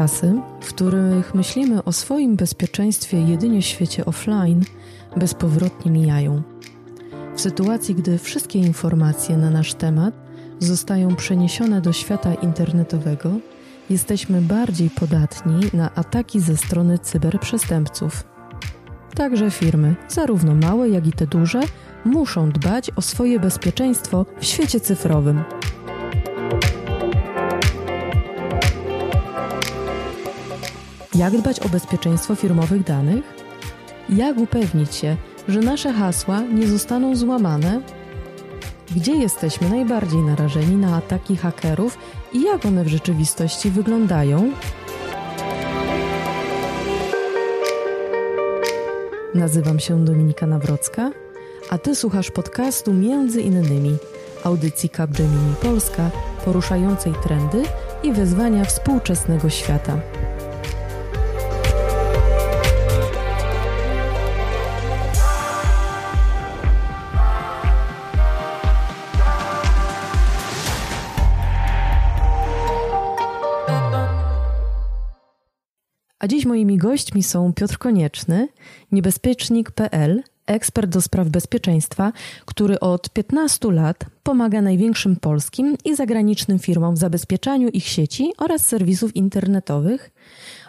[0.00, 4.64] Czasy, w których myślimy o swoim bezpieczeństwie jedynie w świecie offline,
[5.16, 6.42] bezpowrotnie mijają.
[7.36, 10.14] W sytuacji, gdy wszystkie informacje na nasz temat
[10.58, 13.30] zostają przeniesione do świata internetowego,
[13.90, 18.24] jesteśmy bardziej podatni na ataki ze strony cyberprzestępców.
[19.14, 21.60] Także firmy, zarówno małe, jak i te duże,
[22.04, 25.44] muszą dbać o swoje bezpieczeństwo w świecie cyfrowym.
[31.20, 33.24] Jak dbać o bezpieczeństwo firmowych danych?
[34.08, 35.16] Jak upewnić się,
[35.48, 37.80] że nasze hasła nie zostaną złamane?
[38.96, 41.98] Gdzie jesteśmy najbardziej narażeni na ataki hakerów
[42.32, 44.52] i jak one w rzeczywistości wyglądają?
[49.34, 51.10] Nazywam się Dominika Nawrocka,
[51.70, 53.96] a Ty słuchasz podcastu między innymi
[54.44, 56.10] audycji Capgemini Polska
[56.44, 57.62] poruszającej trendy
[58.02, 60.00] i wyzwania współczesnego świata.
[76.20, 78.48] A dziś moimi gośćmi są Piotr Konieczny,
[78.92, 82.12] niebezpiecznik.pl, ekspert do spraw bezpieczeństwa,
[82.44, 88.66] który od 15 lat pomaga największym polskim i zagranicznym firmom w zabezpieczaniu ich sieci oraz
[88.66, 90.10] serwisów internetowych,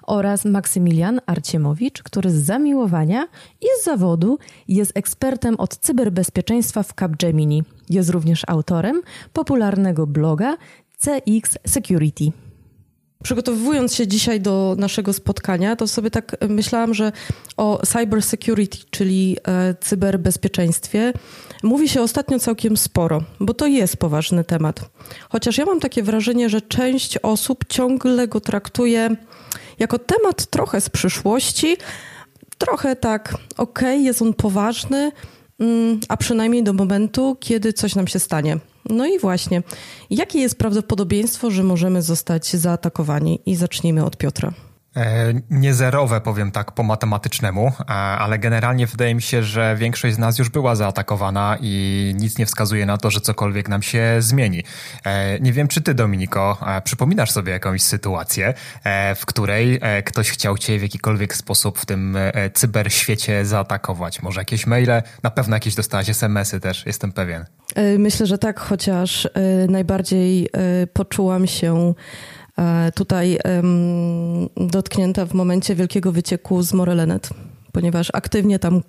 [0.03, 3.27] oraz Maksymilian Arciemowicz, który z zamiłowania
[3.61, 7.63] i z zawodu jest ekspertem od cyberbezpieczeństwa w Capgemini.
[7.89, 9.01] Jest również autorem
[9.33, 10.57] popularnego bloga
[10.97, 12.31] CX Security.
[13.23, 17.11] Przygotowując się dzisiaj do naszego spotkania, to sobie tak myślałam, że
[17.57, 21.13] o cyber security, czyli e, cyberbezpieczeństwie,
[21.63, 24.89] mówi się ostatnio całkiem sporo, bo to jest poważny temat.
[25.29, 29.15] Chociaż ja mam takie wrażenie, że część osób ciągle go traktuje
[29.79, 31.77] jako temat trochę z przyszłości,
[32.57, 35.11] trochę tak, okej, okay, jest on poważny,
[36.07, 38.57] a przynajmniej do momentu, kiedy coś nam się stanie.
[38.89, 39.63] No i właśnie,
[40.09, 43.39] jakie jest prawdopodobieństwo, że możemy zostać zaatakowani?
[43.45, 44.53] I zacznijmy od Piotra.
[44.95, 50.17] E, niezerowe, powiem tak po matematycznemu, e, ale generalnie wydaje mi się, że większość z
[50.17, 54.63] nas już była zaatakowana i nic nie wskazuje na to, że cokolwiek nam się zmieni.
[55.05, 58.53] E, nie wiem, czy ty, Dominiko, przypominasz sobie jakąś sytuację,
[59.15, 62.17] w której ktoś chciał cię w jakikolwiek sposób w tym
[62.53, 64.21] cyberświecie zaatakować?
[64.21, 65.01] Może jakieś maile?
[65.23, 67.45] Na pewno jakieś dostałaś SMS-y też, jestem pewien.
[67.97, 69.27] Myślę, że tak, chociaż
[69.67, 70.49] najbardziej
[70.93, 71.93] poczułam się
[72.95, 73.37] tutaj
[74.57, 77.29] dotknięta w momencie wielkiego wycieku z Morelenet,
[77.71, 78.81] ponieważ aktywnie tam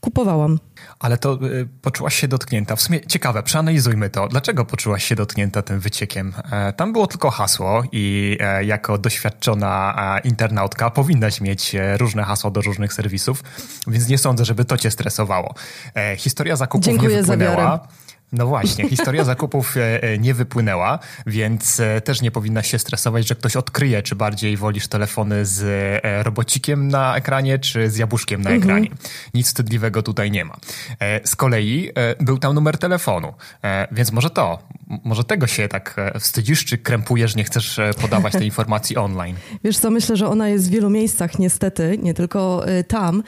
[0.00, 0.58] kupowałam.
[0.98, 2.76] Ale to y, poczułaś się dotknięta.
[2.76, 4.28] W sumie ciekawe, przeanalizujmy to.
[4.28, 6.32] Dlaczego poczułaś się dotknięta tym wyciekiem?
[6.52, 9.94] E, tam było tylko hasło i e, jako doświadczona
[10.24, 13.42] e, internautka powinnaś mieć e, różne hasła do różnych serwisów,
[13.86, 15.54] więc nie sądzę, żeby to cię stresowało.
[15.94, 17.54] E, historia zakupów Dziękuję nie wypłynęła.
[17.56, 22.78] Za no właśnie, historia zakupów e, e, nie wypłynęła, więc e, też nie powinna się
[22.78, 28.42] stresować, że ktoś odkryje, czy bardziej wolisz telefony z robocikiem na ekranie, czy z jabłuszkiem
[28.42, 28.90] na ekranie.
[28.90, 29.08] Mhm.
[29.34, 30.56] Nic wstydliwego tutaj nie ma.
[31.24, 33.34] Z kolei był tam numer telefonu,
[33.92, 34.58] więc może to,
[35.04, 39.36] może tego się tak wstydzisz, czy krępujesz, nie chcesz podawać tej informacji online?
[39.64, 43.22] Wiesz co, myślę, że ona jest w wielu miejscach niestety, nie tylko tam.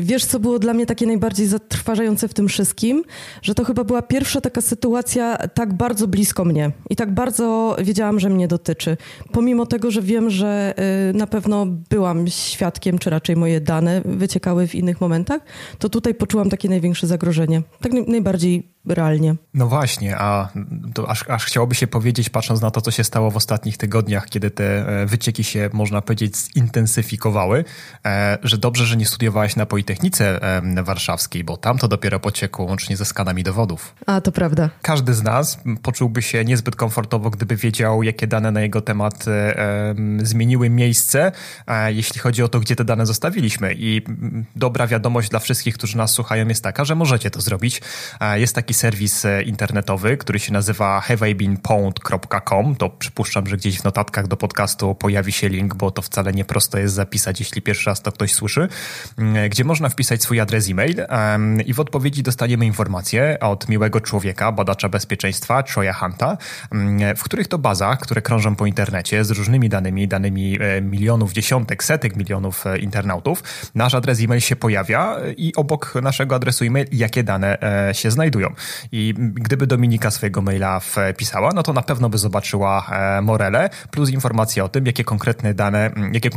[0.00, 3.04] Wiesz co było dla mnie takie najbardziej zatrważające w tym wszystkim?
[3.42, 7.76] Że to chyba była pierwsza pierwsza taka sytuacja tak bardzo blisko mnie i tak bardzo
[7.82, 8.96] wiedziałam, że mnie dotyczy.
[9.32, 10.74] Pomimo tego, że wiem, że
[11.10, 15.42] y, na pewno byłam świadkiem, czy raczej moje dane wyciekały w innych momentach,
[15.78, 17.62] to tutaj poczułam takie największe zagrożenie.
[17.80, 19.34] Tak najbardziej realnie.
[19.54, 20.48] No właśnie, a
[20.94, 24.26] to aż, aż chciałoby się powiedzieć, patrząc na to, co się stało w ostatnich tygodniach,
[24.26, 27.64] kiedy te e, wycieki się, można powiedzieć, zintensyfikowały,
[28.04, 30.40] e, że dobrze, że nie studiowałaś na Politechnice
[30.82, 33.94] Warszawskiej, bo tam to dopiero pociekło łącznie ze skanami dowodów.
[34.06, 34.70] A, to prawda.
[34.82, 39.94] Każdy z nas poczułby się niezbyt komfortowo, gdyby wiedział, jakie dane na jego temat e,
[40.22, 41.32] zmieniły miejsce,
[41.88, 43.74] jeśli chodzi o to, gdzie te dane zostawiliśmy.
[43.74, 44.02] I
[44.56, 47.82] dobra wiadomość dla wszystkich, którzy nas słuchają jest taka, że możecie to zrobić.
[48.34, 52.76] Jest taki serwis e, internetowy, który się nazywa haveibeenpwned.com.
[52.76, 56.44] To przypuszczam, że gdzieś w notatkach do podcastu pojawi się link, bo to wcale nie
[56.44, 58.68] prosto jest zapisać, jeśli pierwszy raz to ktoś słyszy,
[59.18, 61.06] mm, gdzie można wpisać swój adres e-mail
[61.66, 66.36] i w odpowiedzi dostaniemy informacje od miłego człowieka, badacza bezpieczeństwa, Troya Hunta,
[66.72, 71.32] mm, w których to bazach, które krążą po internecie z różnymi danymi, danymi e, milionów,
[71.32, 73.42] dziesiątek, setek milionów e, internautów,
[73.74, 77.58] nasz adres e-mail się pojawia i obok naszego adresu e-mail jakie dane
[77.92, 78.54] się znajdują.
[78.92, 84.10] I gdyby Dominika swojego maila wpisała, no to na pewno by zobaczyła e, Morele, plus
[84.10, 86.30] informacje o tym, jakie konkretne dane, jakie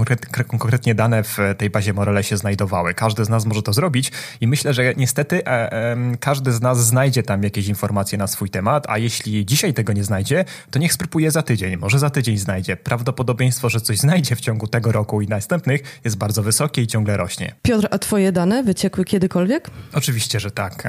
[0.48, 2.94] konkretnie dane w tej bazie Morele się znajdowały.
[2.94, 7.24] Każdy z nas może to zrobić i myślę, że niestety e, każdy z nas znajdzie
[7.24, 11.32] tam jakieś informacje na swój temat, a jeśli dzisiaj tego nie znajdzie, to niech spróbuje
[11.32, 11.78] za tydzień.
[11.78, 12.78] Może za tydzień znajdzie.
[12.78, 17.18] Prawdopodobieństwo, że coś znajdzie w ciągu tego roku i następnych jest bardzo wysokie i ciągle
[17.18, 17.56] rośnie.
[17.62, 19.70] Piotr, a twoje dane wyciekły kiedykolwiek?
[19.94, 20.84] Oczywiście, że tak.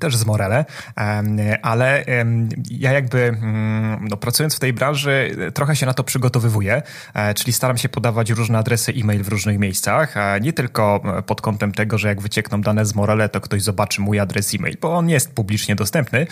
[0.00, 0.64] Też z Morele,
[1.62, 2.04] ale
[2.70, 6.82] ja jakby mm, no, pracując w tej branży trochę się na to przygotowywuję,
[7.14, 11.72] e, czyli staram się podawać różne adresy e-mail w różnych miejscach, nie tylko pod kątem
[11.72, 15.08] tego, że jak wyciekną dane z Morele, to ktoś zobaczy mój adres e-mail, bo on
[15.08, 16.26] jest publicznie dostępny,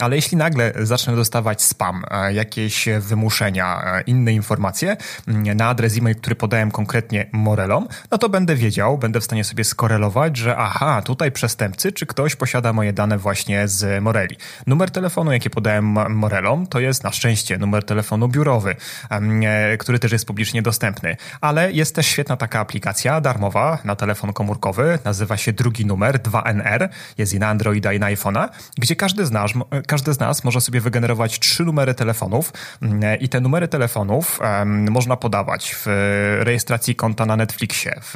[0.00, 4.96] ale jeśli nagle zacznę dostawać spam, e, jakieś wymuszenia, e, inne informacje
[5.28, 9.44] mm, na adres e-mail, który podałem konkretnie Morelom, no to będę wiedział, będę w stanie
[9.44, 14.36] sobie skorelować, że aha, tutaj przestępcy, czy ktoś posiada moje dane właśnie z Moreli.
[14.66, 15.84] Numer telefonu, jaki podałem
[16.14, 18.76] Morelom, to jest na szczęście numer telefonu biurowy,
[19.10, 21.16] e, który też jest publicznie dostępny.
[21.40, 26.88] Ale jest też świetna taka aplikacja darmowa na telefon komórkowy, nazywa się drugi numer 2NR,
[27.18, 29.50] jest i na Androida i na iPhone'a, gdzie każdy z nas,
[29.86, 32.52] każdy z nas może sobie wygenerować trzy numery telefonów
[32.82, 35.86] mm, i te numery telefonów można podawać w
[36.40, 38.14] rejestracji konta na Netflixie, w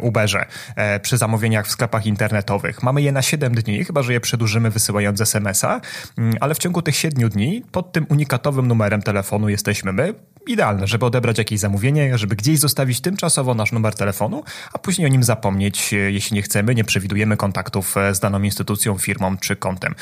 [0.00, 0.46] Uberze,
[0.76, 2.82] e, przy zamówieniach w sklepach internetowych.
[2.82, 5.80] Mamy je na 7 dni, chyba że je przedłużymy wysyłając SMS-a,
[6.18, 10.14] mm, ale w ciągu tych 7 dni pod tym unikatowym numerem telefonu jesteśmy my.
[10.46, 14.42] Idealne, żeby odebrać jakieś zamówienie, żeby gdzieś zostawić tymczasowo nasz numer telefonu,
[14.72, 18.42] a później o nim zapomnieć, e, jeśli nie chcemy, nie przewidujemy kontaktów e, z daną
[18.42, 19.94] instytucją, firmą czy kontem.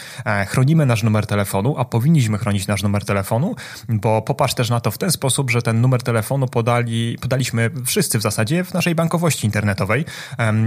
[0.46, 3.54] Chronimy nasz numer telefonu, a powinniśmy chronić nasz numer telefonu,
[3.88, 8.18] bo popatrz też na to w ten sposób, że ten numer telefonu podali, podaliśmy wszyscy
[8.18, 10.04] w zasadzie w naszej bankowości internetowej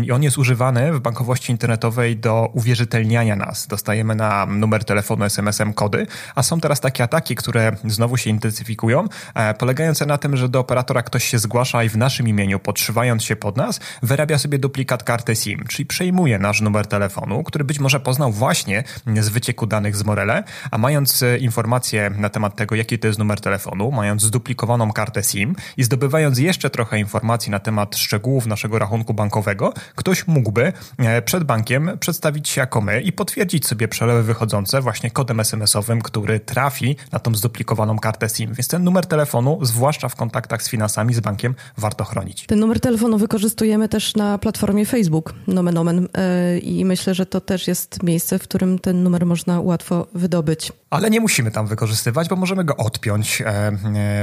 [0.04, 3.68] i on jest używany w bankowości internetowej do uwierzytelniania nas.
[3.68, 9.08] Dostajemy na numer telefonu SMS-em kody, a są teraz takie ataki, które znowu się intensyfikują,
[9.36, 13.24] e, polegające na tym, że do operatora ktoś się zgłasza i w naszym imieniu, podszywając
[13.24, 17.80] się pod nas, wyrabia sobie duplikat karty SIM, czyli przejmuje nasz numer telefonu, który być
[17.80, 18.84] może poznał właśnie
[19.22, 23.20] z wycieku danych z Morele, a mając e, informacje na temat tego, jaki to jest
[23.20, 28.80] numer telefonu, mając zduplikowaną kartę SIM i zdobywając jeszcze trochę informacji na temat szczegółów naszego
[28.80, 34.24] rachunku bankowego, ktoś mógłby e, przed bankiem przedstawić się jako my i potwierdzić sobie przelewy
[34.24, 38.54] wychodzące właśnie kodem SMS-owym, który trafi na tą zduplikowaną kartę SIM.
[38.54, 42.46] Więc ten numer telefonu, zwłaszcza w kontaktach z finansami, z bankiem, warto chronić.
[42.46, 47.42] Ten numer telefonu wykorzystujemy też na platformie Facebook, nomen omen, e, i myślę, że to
[47.42, 50.72] też jest miejsce, w którym ten numer można łatwo wydobyć.
[50.90, 53.42] Ale nie musimy tam wykorzystywać, bo możemy go odpiąć.
[53.42, 53.74] E, e,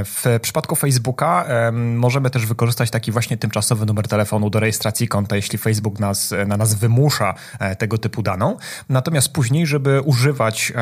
[0.05, 5.57] w przypadku Facebooka możemy też wykorzystać taki właśnie tymczasowy numer telefonu do rejestracji konta, jeśli
[5.57, 7.33] Facebook nas, na nas wymusza
[7.77, 8.57] tego typu daną.
[8.89, 10.73] Natomiast później, żeby używać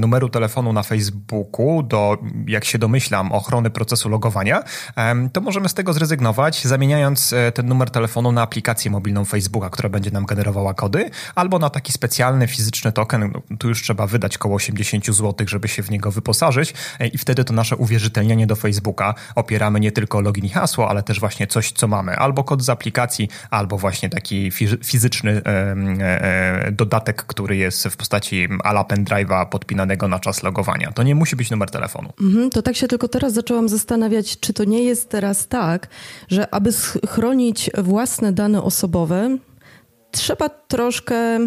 [0.00, 4.62] numeru telefonu na Facebooku do, jak się domyślam, ochrony procesu logowania,
[5.32, 10.10] to możemy z tego zrezygnować, zamieniając ten numer telefonu na aplikację mobilną Facebooka, która będzie
[10.10, 13.30] nam generowała kody, albo na taki specjalny fizyczny token.
[13.34, 17.18] No, tu już trzeba wydać około 80 zł, żeby się w niego wyposażyć e, i
[17.18, 21.46] wtedy to nasze uwierzytelnienie do Facebooka opieramy nie tylko login i hasło, ale też właśnie
[21.46, 22.16] coś, co mamy.
[22.16, 24.50] Albo kod z aplikacji, albo właśnie taki
[24.84, 30.92] fizyczny e, e, dodatek, który jest w postaci ala pendrive'a podpinanego na czas logowania.
[30.92, 32.12] To nie musi być numer telefonu.
[32.20, 35.88] Mhm, to tak się tylko teraz zaczęłam zastanawiać, czy to nie jest teraz tak,
[36.28, 36.70] że aby
[37.08, 39.38] chronić własne dane osobowe,
[40.10, 41.38] trzeba troszkę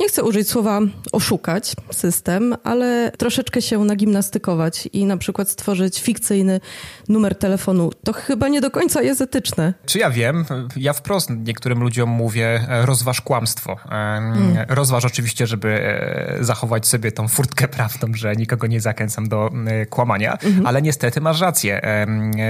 [0.00, 0.80] nie chcę użyć słowa
[1.12, 6.60] oszukać system, ale troszeczkę się nagimnastykować i na przykład stworzyć fikcyjny
[7.08, 7.90] numer telefonu.
[8.04, 9.74] To chyba nie do końca jest etyczne.
[9.86, 10.44] Czy ja wiem?
[10.76, 13.76] Ja wprost niektórym ludziom mówię, e, rozważ kłamstwo.
[13.90, 14.56] Mm.
[14.68, 19.50] Rozważ oczywiście, żeby e, zachować sobie tą furtkę prawdą, że nikogo nie zachęcam do
[19.90, 20.66] kłamania, mhm.
[20.66, 21.80] ale niestety masz rację.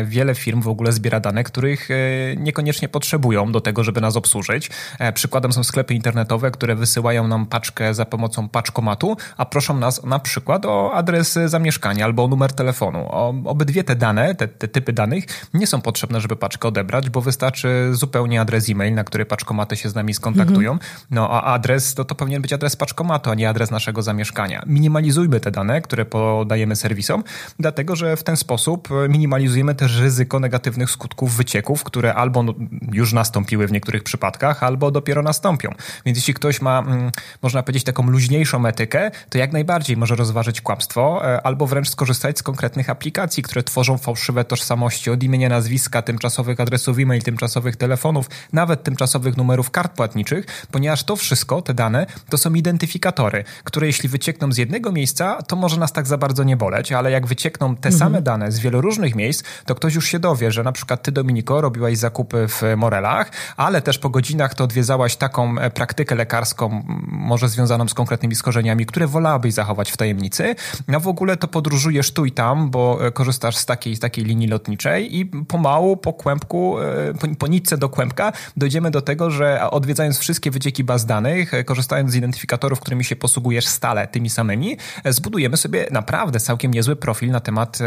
[0.05, 1.95] Wiele firm w ogóle zbiera dane, których e,
[2.37, 4.71] niekoniecznie potrzebują do tego, żeby nas obsłużyć.
[5.15, 10.05] Przykładem są sklepy internetowe, które wysyłają wysyłają nam paczkę za pomocą paczkomatu, a proszą nas
[10.05, 13.07] na przykład o adres zamieszkania albo o numer telefonu.
[13.11, 15.25] O, obydwie te dane, te, te typy danych
[15.55, 19.89] nie są potrzebne, żeby paczkę odebrać, bo wystarczy zupełnie adres e-mail, na który paczkomaty się
[19.91, 20.73] z nami skontaktują.
[20.73, 20.91] Mhm.
[21.11, 24.63] No a adres to, to powinien być adres paczkomatu, a nie adres naszego zamieszkania.
[24.67, 27.25] Minimalizujmy te dane, które podajemy serwisom,
[27.59, 32.45] dlatego że w ten sposób minimalizujemy też ryzyko negatywnych skutków wycieków, które albo
[32.93, 35.71] już nastąpiły w niektórych przypadkach, albo dopiero nastąpią.
[36.05, 37.11] Więc jeśli ktoś ma mm,
[37.43, 42.43] można powiedzieć, taką luźniejszą etykę, to jak najbardziej może rozważyć kłamstwo albo wręcz skorzystać z
[42.43, 48.83] konkretnych aplikacji, które tworzą fałszywe tożsamości od imienia, nazwiska, tymczasowych adresów e-mail, tymczasowych telefonów, nawet
[48.83, 54.53] tymczasowych numerów kart płatniczych, ponieważ to wszystko, te dane, to są identyfikatory, które jeśli wyciekną
[54.53, 57.89] z jednego miejsca, to może nas tak za bardzo nie boleć, ale jak wyciekną te
[57.89, 57.99] mhm.
[57.99, 61.13] same dane z wielu różnych miejsc, to ktoś już się dowie, że na przykład ty,
[61.13, 66.83] Dominiko, robiłaś zakupy w Morelach, ale też po godzinach to odwiedzałaś taką e, praktykę lekarską,
[67.07, 70.55] może związaną z konkretnymi skorzeniami, które wolałabyś zachować w tajemnicy.
[70.89, 74.25] No w ogóle to podróżujesz tu i tam, bo e, korzystasz z takiej, z takiej
[74.27, 79.31] linii lotniczej i pomału po kłębku, e, po, po nitce do kłębka dojdziemy do tego,
[79.31, 84.77] że odwiedzając wszystkie wycieki baz danych, korzystając z identyfikatorów, którymi się posługujesz stale, tymi samymi,
[85.05, 87.79] zbudujemy sobie naprawdę całkiem niezły profil na temat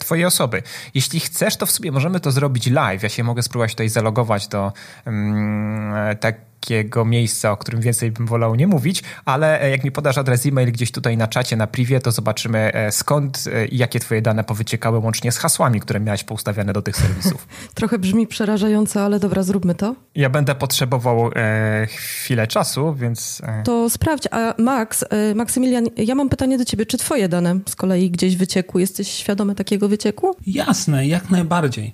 [0.00, 0.62] twojej osoby.
[0.94, 3.02] Jeśli chcesz, to w sobie możemy to zrobić live.
[3.02, 4.72] Ja się mogę spróbować tutaj zalogować do
[5.06, 9.92] um, tak takiego miejsca, o którym więcej bym wolał nie mówić, ale e, jak mi
[9.92, 13.76] podasz adres e-mail gdzieś tutaj na czacie, na privie, to zobaczymy e, skąd e, i
[13.76, 17.48] jakie twoje dane powyciekały łącznie z hasłami, które miałeś poustawiane do tych serwisów.
[17.74, 19.94] Trochę brzmi przerażająco, ale dobra, zróbmy to.
[20.14, 23.42] Ja będę potrzebował e, chwilę czasu, więc...
[23.44, 23.62] E...
[23.62, 27.76] To sprawdź, a Max, e, Maksymilian, ja mam pytanie do ciebie, czy twoje dane z
[27.76, 28.80] kolei gdzieś wyciekły?
[28.80, 30.36] Jesteś świadomy takiego wycieku?
[30.46, 31.92] Jasne, jak najbardziej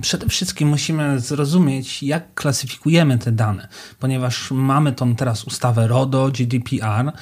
[0.00, 3.68] przede wszystkim musimy zrozumieć, jak klasyfikujemy te dane,
[3.98, 7.12] ponieważ mamy tą teraz ustawę RODO, GDPR,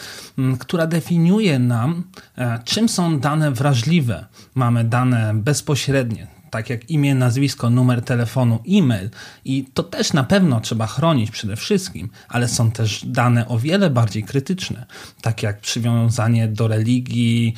[0.59, 2.05] która definiuje nam,
[2.39, 4.27] e, czym są dane wrażliwe.
[4.55, 9.11] Mamy dane bezpośrednie, tak jak imię, nazwisko, numer telefonu, e-mail
[9.45, 13.91] i to też na pewno trzeba chronić przede wszystkim, ale są też dane o wiele
[13.91, 14.87] bardziej krytyczne,
[15.23, 17.55] tak jak przywiązanie do religii,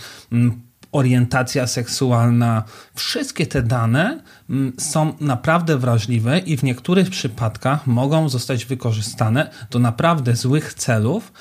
[0.92, 2.64] orientacja seksualna,
[2.94, 9.78] wszystkie te dane mm, są naprawdę wrażliwe i w niektórych przypadkach mogą zostać wykorzystane do
[9.78, 11.32] naprawdę złych celów,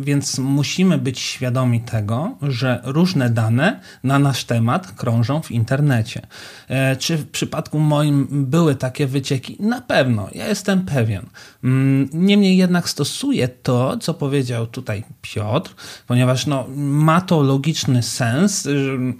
[0.00, 6.26] więc musimy być świadomi tego, że różne dane na nasz temat krążą w internecie.
[6.68, 9.56] E, czy w przypadku moim były takie wycieki?
[9.60, 11.26] Na pewno, ja jestem pewien.
[11.64, 15.74] Mm, niemniej jednak stosuję to, co powiedział tutaj Piotr,
[16.06, 18.68] ponieważ no, ma to logiczny sens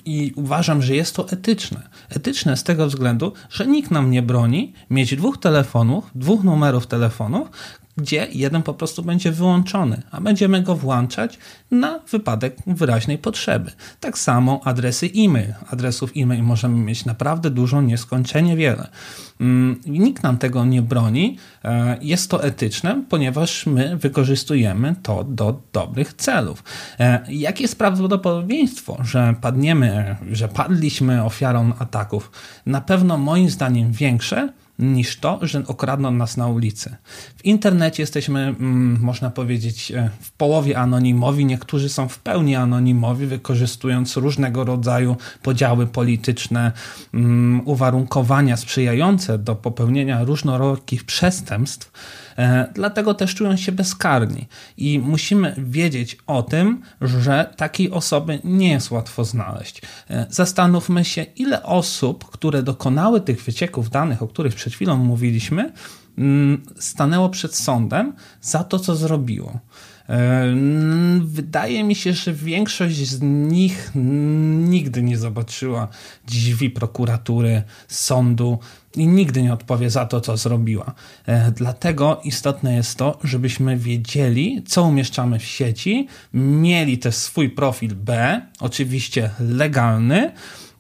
[0.04, 1.88] i uważam, że jest to etyczne.
[2.08, 7.48] Etyczne z tego względu, że nikt nam nie broni mieć dwóch telefonów, dwóch numerów telefonów,
[7.96, 11.38] gdzie jeden po prostu będzie wyłączony, a będziemy go włączać
[11.70, 13.70] na wypadek wyraźnej potrzeby.
[14.00, 15.54] Tak samo adresy e-mail.
[15.70, 18.88] Adresów e-mail możemy mieć naprawdę dużo, nieskończenie wiele.
[19.40, 21.38] Mm, nikt nam tego nie broni.
[21.64, 26.64] E, jest to etyczne, ponieważ my wykorzystujemy to do dobrych celów.
[27.00, 32.30] E, jakie jest prawdopodobieństwo, że padniemy, że padliśmy ofiarą ataków?
[32.66, 36.96] Na pewno moim zdaniem większe, niż to, że okradną nas na ulicy.
[37.36, 43.26] W internecie jesteśmy, mm, można powiedzieć, e, w połowie anonimowi, niektórzy są w pełni anonimowi,
[43.26, 46.72] wykorzystując różnego rodzaju podziały polityczne,
[47.14, 51.90] mm, uwarunkowania sprzyjające do popełnienia różnorodnych przestępstw
[52.74, 54.48] dlatego też czują się bezkarni.
[54.76, 59.82] I musimy wiedzieć o tym, że takiej osoby nie jest łatwo znaleźć.
[60.10, 65.72] E, zastanówmy się, ile osób, które dokonały tych wycieków danych, o których przed chwilą mówiliśmy,
[66.18, 69.58] mm, stanęło przed sądem za to, co zrobiło.
[70.08, 70.54] E,
[71.20, 73.90] wydaje mi się, że większość z nich
[74.68, 75.88] nigdy nie zobaczyła
[76.26, 78.58] drzwi prokuratury, sądu
[78.96, 80.94] i nigdy nie odpowie za to, co zrobiła.
[81.26, 87.94] E, dlatego istotne jest to, żebyśmy wiedzieli, co umieszczamy w sieci, mieli też swój profil
[87.94, 90.32] B, oczywiście legalny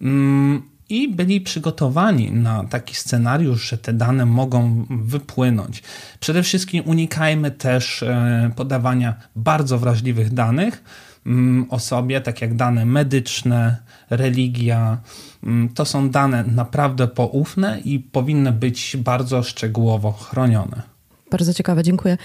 [0.02, 5.82] mm, i byli przygotowani na taki scenariusz, że te dane mogą wypłynąć.
[6.20, 10.84] Przede wszystkim unikajmy też e, podawania bardzo wrażliwych danych
[11.26, 13.76] mm, osobie, tak jak dane medyczne,
[14.10, 14.98] religia.
[15.44, 20.82] Mm, to są dane naprawdę poufne i powinny być bardzo szczegółowo chronione.
[21.30, 22.18] Bardzo ciekawe, dziękuję.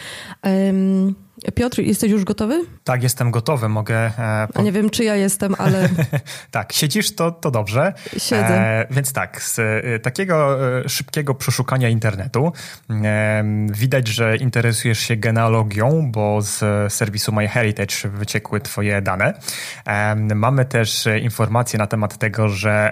[0.43, 1.28] Um...
[1.55, 2.65] Piotr, jesteś już gotowy?
[2.83, 3.95] Tak, jestem gotowy, mogę...
[3.95, 4.59] E, po...
[4.59, 5.89] A nie wiem, czy ja jestem, ale...
[6.51, 7.93] tak, siedzisz, to, to dobrze.
[8.17, 8.59] Siedzę.
[8.59, 12.53] E, więc tak, z e, takiego e, szybkiego przeszukania internetu
[12.89, 19.33] e, widać, że interesujesz się genealogią, bo z serwisu MyHeritage wyciekły twoje dane.
[20.35, 22.91] Mamy też informacje na temat tego, że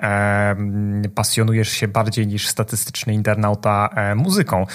[1.15, 4.65] pasjonujesz się bardziej niż statystyczny internauta muzyką,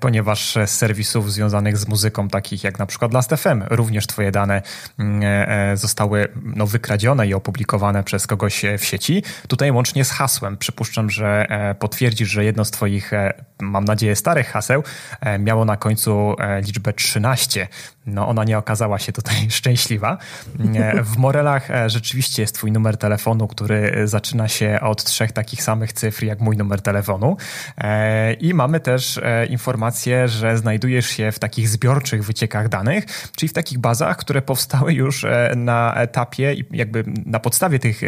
[0.00, 4.62] ponieważ z serwisów związanych z muzyką, takich jak na przykład Last.fm, również twoje dane
[4.98, 9.22] mm, e, zostały no, wykradzione i opublikowane przez kogoś w sieci.
[9.48, 10.56] Tutaj łącznie z hasłem.
[10.56, 11.46] Przypuszczam, że
[11.78, 13.10] potwierdzisz, że jedno z twoich,
[13.60, 14.82] mam nadzieję, starych haseł
[15.38, 17.68] miało na końcu liczbę 13.
[18.06, 20.18] No ona nie okazała się tutaj szczęśliwa.
[21.02, 26.24] W Morelach rzeczywiście jest twój numer telefonu, który zaczyna się od trzech takich samych cyfr
[26.24, 27.36] jak mój numer telefonu.
[28.40, 32.77] I mamy też informację, że znajdujesz się w takich zbiorczych wyciekach danych,
[33.36, 38.06] czyli w takich bazach, które powstały już e, na etapie jakby na podstawie tych e,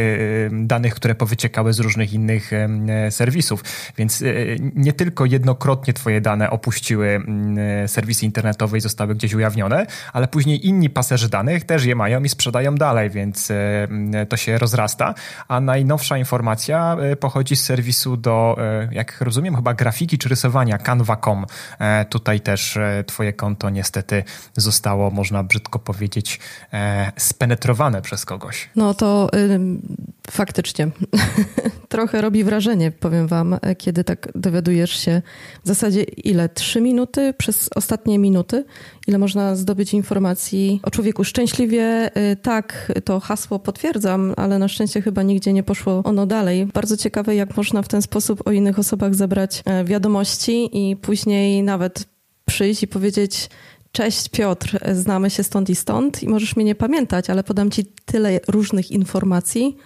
[0.53, 3.65] danych, które powyciekały z różnych innych e, serwisów.
[3.97, 4.25] Więc
[4.75, 7.23] nie tylko jednokrotnie twoje dane opuściły
[7.87, 12.29] serwisy internetowe i zostały gdzieś ujawnione, ale później inni paserzy danych też je mają i
[12.29, 13.49] sprzedają dalej, więc
[14.29, 15.15] to się rozrasta.
[15.49, 18.57] A najnowsza informacja pochodzi z serwisu do,
[18.91, 21.47] jak rozumiem, chyba grafiki czy rysowania canva.com.
[22.11, 24.25] Tutaj też twoje konto niestety
[24.61, 26.41] zostało, można brzydko powiedzieć,
[26.73, 28.71] e, spenetrowane przez kogoś.
[28.77, 29.61] No to y,
[30.31, 30.91] faktycznie
[31.89, 35.23] trochę robi wrażenie, powiem wam, kiedy tak dowiadujesz się
[35.65, 36.49] w zasadzie ile?
[36.49, 38.65] Trzy minuty przez ostatnie minuty?
[39.07, 41.25] Ile można zdobyć informacji o człowieku?
[41.25, 46.67] Szczęśliwie y, tak, to hasło potwierdzam, ale na szczęście chyba nigdzie nie poszło ono dalej.
[46.67, 51.63] Bardzo ciekawe, jak można w ten sposób o innych osobach zebrać e, wiadomości i później
[51.63, 52.05] nawet
[52.45, 53.51] przyjść i powiedzieć:
[53.93, 57.85] Cześć Piotr, znamy się stąd i stąd i możesz mnie nie pamiętać, ale podam ci
[58.05, 59.77] tyle różnych informacji,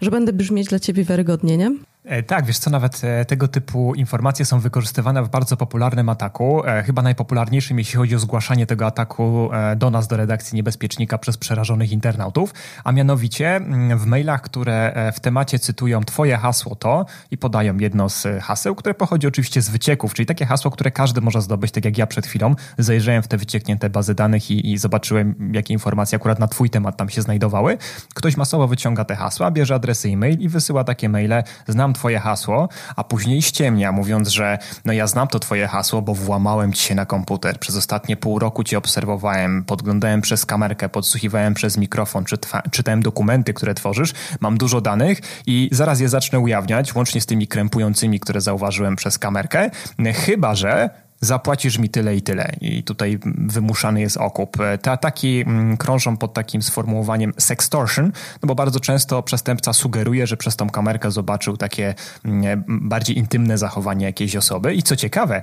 [0.00, 1.70] że będę brzmieć dla ciebie wiarygodnie, nie?
[2.04, 6.66] E, tak, wiesz co, nawet e, tego typu informacje są wykorzystywane w bardzo popularnym ataku,
[6.66, 11.36] e, chyba najpopularniejszym, jeśli chodzi o zgłaszanie tego ataku do nas, do redakcji Niebezpiecznika przez
[11.36, 12.54] przerażonych internautów,
[12.84, 18.08] a mianowicie mm, w mailach, które w temacie cytują twoje hasło to i podają jedno
[18.08, 21.84] z haseł, które pochodzi oczywiście z wycieków, czyli takie hasło, które każdy może zdobyć, tak
[21.84, 22.54] jak ja przed chwilą.
[22.78, 26.96] Zajrzałem w te wycieknięte bazy danych i, i zobaczyłem, jakie informacje akurat na twój temat
[26.96, 27.78] tam się znajdowały.
[28.14, 32.68] Ktoś masowo wyciąga te hasła, bierze adresy e-mail i wysyła takie maile, znam twoje hasło,
[32.96, 36.94] a później ściemnia, mówiąc, że no ja znam to twoje hasło, bo włamałem ci się
[36.94, 37.58] na komputer.
[37.58, 42.24] Przez ostatnie pół roku cię obserwowałem, podglądałem przez kamerkę, podsłuchiwałem przez mikrofon,
[42.70, 47.46] czytałem dokumenty, które tworzysz, mam dużo danych i zaraz je zacznę ujawniać, łącznie z tymi
[47.46, 49.70] krępującymi, które zauważyłem przez kamerkę,
[50.14, 50.90] chyba że
[51.22, 52.52] zapłacisz mi tyle i tyle.
[52.60, 54.56] I tutaj wymuszany jest okup.
[54.82, 60.36] Te ataki mm, krążą pod takim sformułowaniem sextortion, no bo bardzo często przestępca sugeruje, że
[60.36, 61.94] przez tą kamerkę zobaczył takie
[62.24, 64.74] mm, bardziej intymne zachowanie jakiejś osoby.
[64.74, 65.42] I co ciekawe,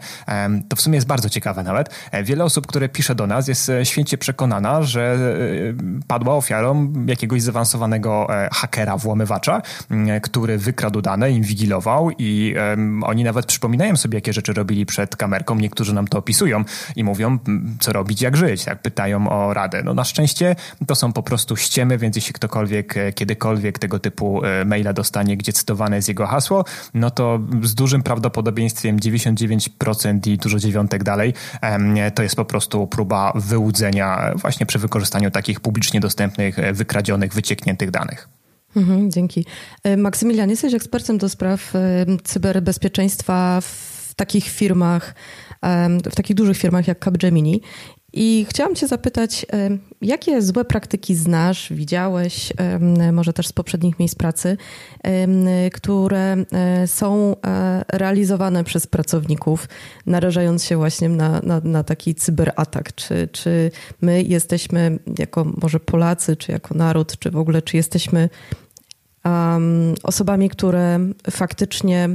[0.70, 3.70] to w sumie jest bardzo ciekawe nawet, e, wiele osób, które pisze do nas jest
[3.70, 11.32] e, święcie przekonana, że e, padła ofiarą jakiegoś zaawansowanego hakera, włamywacza, mm, który wykradł dane,
[11.32, 12.56] inwigilował i
[13.02, 15.56] oni nawet przypominają sobie, jakie rzeczy robili przed kamerką.
[15.56, 16.64] Nie niektórzy nam to opisują
[16.96, 17.40] i mówią,
[17.80, 19.82] co robić, jak żyć, tak pytają o radę.
[19.84, 20.56] No na szczęście
[20.88, 25.38] to są po prostu ściemy, więc jeśli ktokolwiek e, kiedykolwiek tego typu e, maila dostanie,
[25.38, 31.34] gdzie cytowane jest jego hasło, no to z dużym prawdopodobieństwem 99% i dużo dziewiątek dalej,
[32.16, 37.92] to jest po prostu próba wyłudzenia właśnie przy wykorzystaniu takich publicznie dostępnych, e, wykradzionych, wyciekniętych
[37.92, 38.30] danych.
[38.76, 39.46] Mhm, dzięki.
[39.98, 41.74] Maksymilian, jesteś ekspertem do spraw
[42.24, 45.16] cyberbezpieczeństwa w takich firmach
[46.12, 47.62] w takich dużych firmach jak Capgemini.
[48.14, 49.46] I chciałam Cię zapytać,
[50.02, 52.54] jakie złe praktyki znasz, widziałeś,
[53.14, 54.58] może też z poprzednich miejsc pracy,
[55.74, 59.68] które e, są e, realizowane przez pracowników,
[60.06, 62.96] narażając się właśnie na, na, na taki cyberatak?
[62.96, 68.30] Czy, czy my jesteśmy jako może Polacy, czy jako naród, czy w ogóle, czy jesteśmy
[69.26, 71.00] um, osobami, które
[71.32, 72.10] faktycznie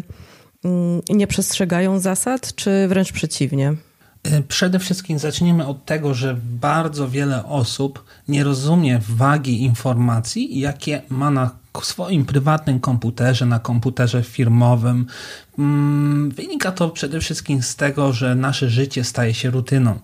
[1.09, 3.75] nie przestrzegają zasad, czy wręcz przeciwnie?
[4.23, 11.03] E, przede wszystkim zacznijmy od tego, że bardzo wiele osób nie rozumie wagi informacji, jakie
[11.09, 11.51] ma na
[11.83, 15.07] swoim prywatnym komputerze, na komputerze firmowym, Mm,
[16.29, 19.99] wynika to przede wszystkim z tego, że nasze życie staje się rutyną.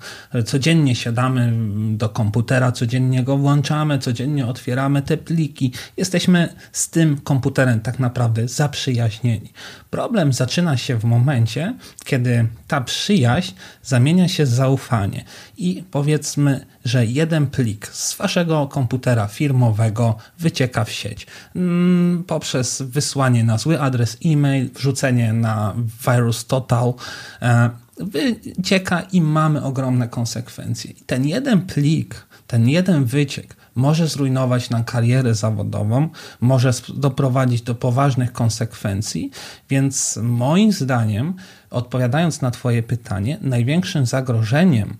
[0.46, 1.52] Codziennie siadamy
[1.96, 5.72] do komputera, codziennie go włączamy, codziennie otwieramy te pliki.
[5.96, 9.52] Jesteśmy z tym komputerem tak naprawdę zaprzyjaźnieni.
[9.90, 15.24] Problem zaczyna się w momencie, kiedy ta przyjaźń zamienia się w zaufanie
[15.56, 23.44] i powiedzmy, że jeden plik z waszego komputera firmowego wycieka w sieć mm, poprzez wysłanie
[23.44, 25.74] na zły adres e-mail, wrzucenie na
[26.07, 26.94] Virus Total
[27.42, 30.92] e, wycieka i mamy ogromne konsekwencje.
[31.07, 36.09] Ten jeden plik, ten jeden wyciek może zrujnować nam karierę zawodową,
[36.40, 39.31] może doprowadzić do poważnych konsekwencji,
[39.70, 41.35] więc moim zdaniem,
[41.70, 44.96] odpowiadając na Twoje pytanie, największym zagrożeniem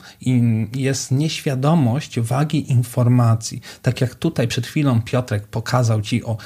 [0.74, 3.61] jest nieświadomość wagi informacji.
[3.83, 6.37] Tak jak tutaj przed chwilą Piotrek pokazał Ci o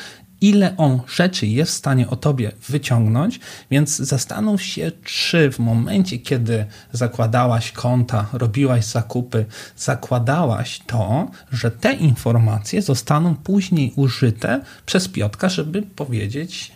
[0.45, 6.19] ile on rzeczy jest w stanie o tobie wyciągnąć, więc zastanów się, czy w momencie,
[6.19, 9.45] kiedy zakładałaś konta, robiłaś zakupy,
[9.77, 16.73] zakładałaś to, że te informacje zostaną później użyte przez Piotka, żeby powiedzieć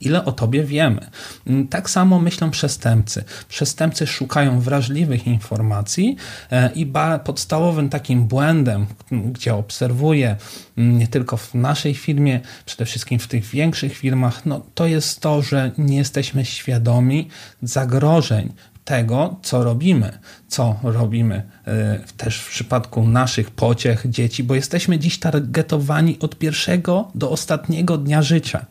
[0.00, 1.10] ile o tobie wiemy.
[1.46, 3.24] Mm, tak samo myślą przestępcy.
[3.48, 6.16] Przestępcy szukają wrażliwych informacji
[6.50, 6.92] e, i
[7.24, 10.36] podstawowym takim błędem, gdzie obserwuję
[10.78, 15.20] mm, nie tylko w naszej firmie, przede wszystkim w tych większych firmach, no, to jest
[15.20, 17.28] to, że nie jesteśmy świadomi
[17.62, 18.52] zagrożeń,
[18.86, 25.18] tego, co robimy, co robimy e, też w przypadku naszych pociech dzieci, bo jesteśmy dziś
[25.18, 28.66] targetowani od pierwszego do ostatniego dnia życia.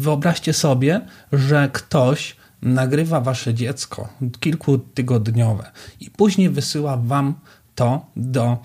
[0.00, 1.00] Wyobraźcie sobie,
[1.32, 4.08] że ktoś nagrywa wasze dziecko
[4.40, 7.34] kilkutygodniowe i później wysyła wam
[7.74, 8.58] to do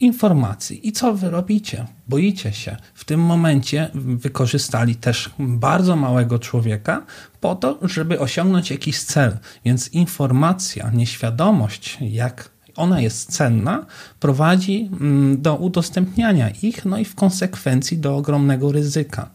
[0.00, 0.88] informacji.
[0.88, 1.86] I co wy robicie?
[2.08, 2.76] Boicie się.
[2.94, 7.06] W tym momencie wykorzystali też bardzo małego człowieka
[7.40, 9.38] po to, żeby osiągnąć jakiś cel.
[9.64, 13.86] Więc informacja, nieświadomość, jak ona jest cenna,
[14.20, 19.30] prowadzi mm, do udostępniania ich, no i w konsekwencji do ogromnego ryzyka.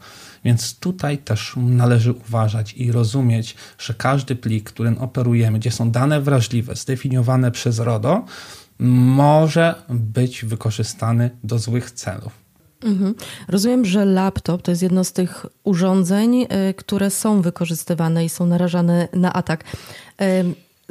[0.48, 6.22] Więc tutaj też należy uważać i rozumieć, że każdy plik, którym operujemy, gdzie są dane
[6.22, 8.26] wrażliwe, zdefiniowane przez RODO,
[8.80, 12.34] może być wykorzystany do złych celów.
[12.84, 13.16] Mhm.
[13.48, 18.46] Rozumiem, że laptop to jest jedno z tych urządzeń, y, które są wykorzystywane i są
[18.46, 19.64] narażane na atak.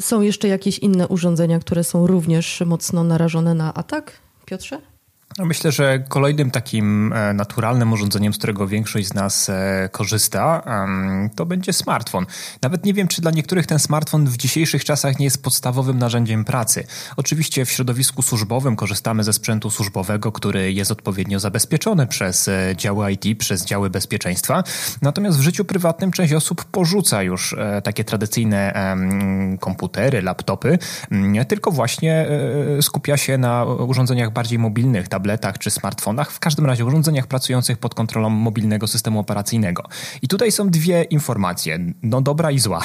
[0.01, 4.13] Są jeszcze jakieś inne urządzenia, które są również mocno narażone na atak,
[4.47, 4.96] Piotrze?
[5.39, 10.63] Myślę, że kolejnym takim e, naturalnym urządzeniem, z którego większość z nas e, korzysta,
[11.37, 12.27] to będzie smartfon.
[12.63, 16.45] Nawet nie wiem, czy dla niektórych ten smartfon w dzisiejszych czasach nie jest podstawowym narzędziem
[16.45, 16.87] pracy.
[17.17, 23.13] Oczywiście w środowisku służbowym korzystamy ze sprzętu służbowego, który jest odpowiednio zabezpieczony przez e, działy
[23.13, 24.65] IT, przez działy bezpieczeństwa.
[25.03, 28.73] Natomiast w życiu prywatnym część osób porzuca już takie tradycyjne
[29.61, 30.79] komputery, laptopy,
[31.49, 32.29] tylko właśnie
[32.81, 37.95] skupia się na urządzeniach bardziej mobilnych, tabletach czy smartfonach, w każdym razie urządzeniach pracujących pod
[37.95, 39.83] kontrolą mobilnego systemu operacyjnego.
[40.23, 42.83] I tutaj są dwie informacje, no dobra i zła.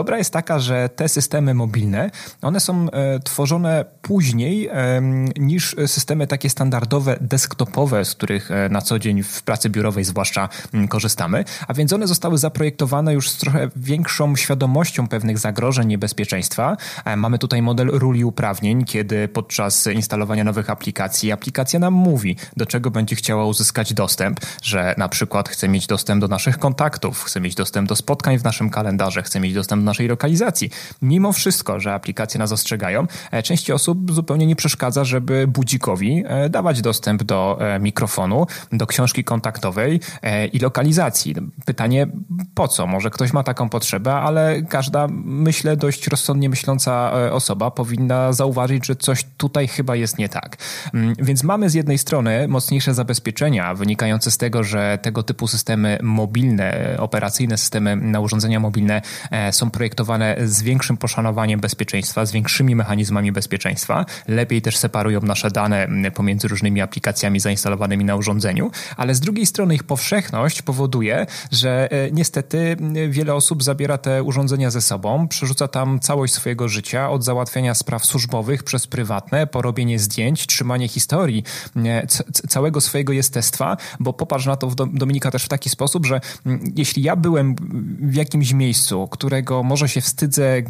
[0.00, 2.10] Dobra jest taka, że te systemy mobilne,
[2.42, 5.00] one są e, tworzone później e,
[5.36, 10.48] niż systemy takie standardowe, desktopowe, z których e, na co dzień w pracy biurowej zwłaszcza
[10.74, 16.76] m, korzystamy, a więc one zostały zaprojektowane już z trochę większą świadomością pewnych zagrożeń niebezpieczeństwa.
[17.04, 21.94] E, mamy tutaj model ról i uprawnień, kiedy podczas instalowania nowych aplikacji, aplikacji aplikacja nam
[21.94, 26.58] mówi, do czego będzie chciała uzyskać dostęp, że na przykład chce mieć dostęp do naszych
[26.58, 30.70] kontaktów, chce mieć dostęp do spotkań w naszym kalendarze, chce mieć dostęp do naszej lokalizacji.
[31.02, 36.48] Mimo wszystko, że aplikacje nas ostrzegają, e, części osób zupełnie nie przeszkadza, żeby budzikowi e,
[36.48, 40.00] dawać dostęp do e, mikrofonu, do książki kontaktowej
[40.52, 41.34] i lokalizacji.
[41.64, 42.06] Pytanie,
[42.54, 42.86] po co?
[42.86, 48.96] Może ktoś ma taką potrzebę, ale każda, myślę, dość rozsądnie myśląca osoba powinna zauważyć, że
[48.96, 50.56] coś tutaj chyba jest nie tak.
[50.94, 55.48] Mm, więc więc mamy z jednej strony mocniejsze zabezpieczenia wynikające z tego, że tego typu
[55.48, 62.32] systemy mobilne, operacyjne systemy na urządzenia mobilne e, są projektowane z większym poszanowaniem bezpieczeństwa, z
[62.32, 64.04] większymi mechanizmami bezpieczeństwa.
[64.28, 69.74] Lepiej też separują nasze dane pomiędzy różnymi aplikacjami zainstalowanymi na urządzeniu, ale z drugiej strony
[69.74, 72.76] ich powszechność powoduje, że e, niestety
[73.08, 78.06] wiele osób zabiera te urządzenia ze sobą, przerzuca tam całość swojego życia od załatwiania spraw
[78.06, 81.44] służbowych przez prywatne, porobienie zdjęć, trzymanie historii, historii
[82.48, 87.02] całego swojego jestestwa, bo popatrz na to Dominika też w taki sposób, że mm, jeśli
[87.02, 87.56] ja byłem
[88.00, 90.62] w jakimś miejscu, którego może się wstydzę,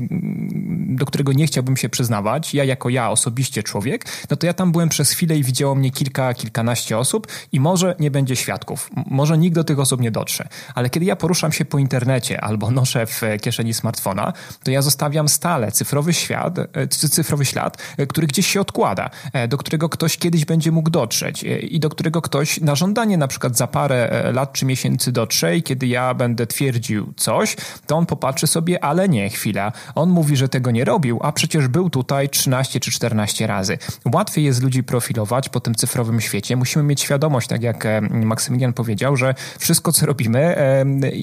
[0.89, 4.73] do którego nie chciałbym się przyznawać, ja jako ja osobiście człowiek, no to ja tam
[4.73, 9.39] byłem przez chwilę i widziało mnie kilka, kilkanaście osób i może nie będzie świadków, może
[9.39, 13.07] nikt do tych osób nie dotrze, ale kiedy ja poruszam się po internecie albo noszę
[13.07, 14.33] w kieszeni smartfona,
[14.65, 19.49] to ja zostawiam stale cyfrowy świat, e, cyfrowy ślad, e, który gdzieś się odkłada, e,
[19.49, 23.29] do którego ktoś kiedyś będzie mógł dotrzeć e, i do którego ktoś na żądanie na
[23.29, 27.57] przykład za parę e, lat czy miesięcy dotrze i kiedy ja będę twierdził coś,
[27.87, 29.73] to on popatrzy sobie, ale nie, chwila.
[29.95, 33.79] On mówi, że tego nie robił, a przecież był tutaj 13 czy 14 razy.
[34.13, 36.57] Łatwiej jest ludzi profilować po tym cyfrowym świecie.
[36.57, 40.57] Musimy mieć świadomość, tak jak e, Maksymilian powiedział, że wszystko, co robimy,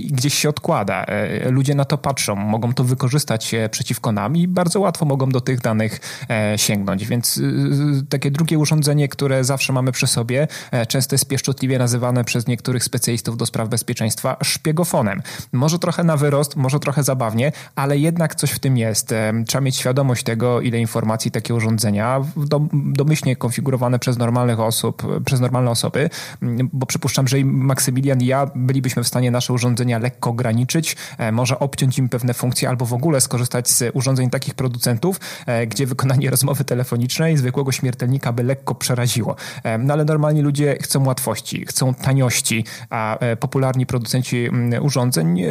[0.09, 1.05] gdzieś się odkłada.
[1.49, 5.61] Ludzie na to patrzą, mogą to wykorzystać przeciwko nam i bardzo łatwo mogą do tych
[5.61, 5.99] danych
[6.57, 7.05] sięgnąć.
[7.05, 7.41] Więc
[8.09, 10.47] takie drugie urządzenie, które zawsze mamy przy sobie,
[10.87, 15.21] często jest pieszczotliwie nazywane przez niektórych specjalistów do spraw bezpieczeństwa szpiegofonem.
[15.51, 19.13] Może trochę na wyrost, może trochę zabawnie, ale jednak coś w tym jest.
[19.47, 22.21] Trzeba mieć świadomość tego, ile informacji takie urządzenia,
[22.73, 26.09] domyślnie konfigurowane przez normalnych osób, przez normalne osoby,
[26.73, 31.31] bo przypuszczam, że i Maksymilian i ja bylibyśmy w stanie nasze urządzenia lekko ograniczyć, e,
[31.31, 35.85] może obciąć im pewne funkcje albo w ogóle skorzystać z urządzeń takich producentów, e, gdzie
[35.85, 39.02] wykonanie rozmowy telefonicznej zwykłego śmiertelnika by lekko przeraziło.
[39.63, 44.49] E, no ale normalni ludzie chcą łatwości, chcą taniości, a popularni producenci
[44.81, 45.41] urządzeń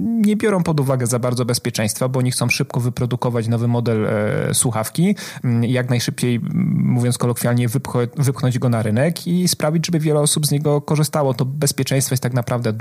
[0.00, 4.08] nie biorą pod uwagę za bardzo bezpieczeństwa, bo oni chcą szybko wyprodukować nowy model
[4.52, 5.16] słuchawki,
[5.60, 6.40] jak najszybciej,
[6.74, 7.68] mówiąc kolokwialnie,
[8.16, 11.34] wypchnąć go na rynek i sprawić, żeby wiele osób z niego korzystało.
[11.34, 12.72] To bezpieczeństwo jest tak naprawdę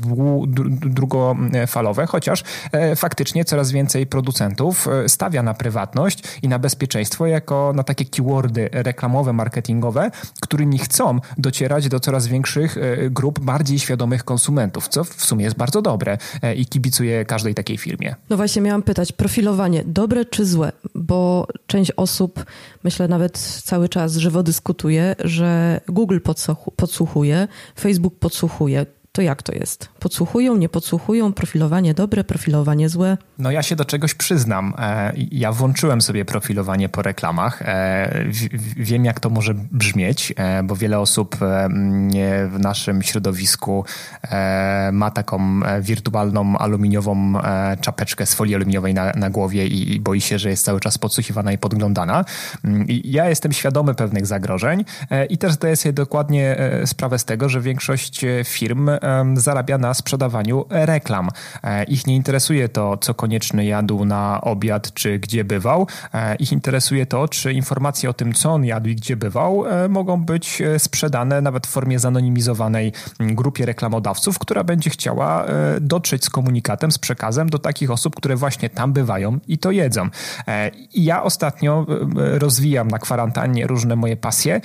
[0.85, 7.71] drugofalowe, chociaż e, faktycznie coraz więcej producentów e, stawia na prywatność i na bezpieczeństwo jako
[7.75, 14.23] na takie keywordy reklamowe, marketingowe, którymi chcą docierać do coraz większych e, grup bardziej świadomych
[14.23, 16.17] konsumentów, co w sumie jest bardzo dobre
[16.55, 18.15] i kibicuje każdej takiej firmie.
[18.29, 20.71] No właśnie miałam pytać, profilowanie dobre czy złe?
[20.95, 22.45] Bo część osób,
[22.83, 26.19] myślę nawet cały czas żywo dyskutuje, że Google
[26.75, 27.47] podsłuchuje,
[27.79, 29.89] Facebook podsłuchuje to jak to jest?
[29.99, 33.17] Podsłuchują, nie podsłuchują, profilowanie dobre, profilowanie złe?
[33.37, 34.73] No ja się do czegoś przyznam.
[34.77, 37.61] E, ja włączyłem sobie profilowanie po reklamach.
[37.61, 38.25] E,
[38.77, 41.35] wiem, jak to może brzmieć, e, bo wiele osób
[42.49, 43.85] w naszym środowisku
[44.91, 47.33] ma taką wirtualną aluminiową
[47.81, 51.51] czapeczkę z folii aluminiowej na, na głowie i boi się, że jest cały czas podsłuchiwana
[51.51, 52.25] i podglądana.
[52.63, 54.85] Mm, ja jestem świadomy pewnych zagrożeń
[55.29, 58.89] i też zdaję sobie dokładnie sprawę z tego, że większość firm
[59.35, 61.29] zarabia na sprzedawaniu reklam.
[61.63, 65.87] E, ich nie interesuje to, co konieczny jadł na obiad, czy gdzie bywał.
[66.13, 69.89] E, ich interesuje to, czy informacje o tym, co on jadł i gdzie bywał, e,
[69.89, 75.45] mogą być sprzedane nawet w formie zanonimizowanej grupie reklamodawców, która będzie chciała
[75.81, 80.09] dotrzeć z komunikatem, z przekazem do takich osób, które właśnie tam bywają i to jedzą.
[80.95, 81.85] Ja ostatnio
[82.15, 84.61] rozwijam na kwarantannie różne moje pasje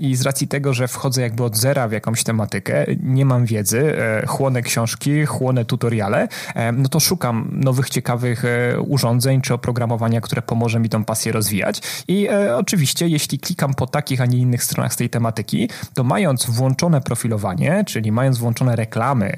[0.00, 3.53] i z racji tego, że wchodzę jakby od zera w jakąś tematykę, nie mam wiedzy,
[3.62, 10.20] e, chłonę książki, chłonę tutoriale, e, no to szukam nowych, ciekawych e, urządzeń czy oprogramowania,
[10.20, 11.80] które pomoże mi tą pasję rozwijać.
[12.08, 16.46] I oczywiście, jeśli klikam po takich, a nie innych stronach z tej tematyki, to mając
[16.46, 19.36] włączone profilowanie, czyli mając włączone reklamy,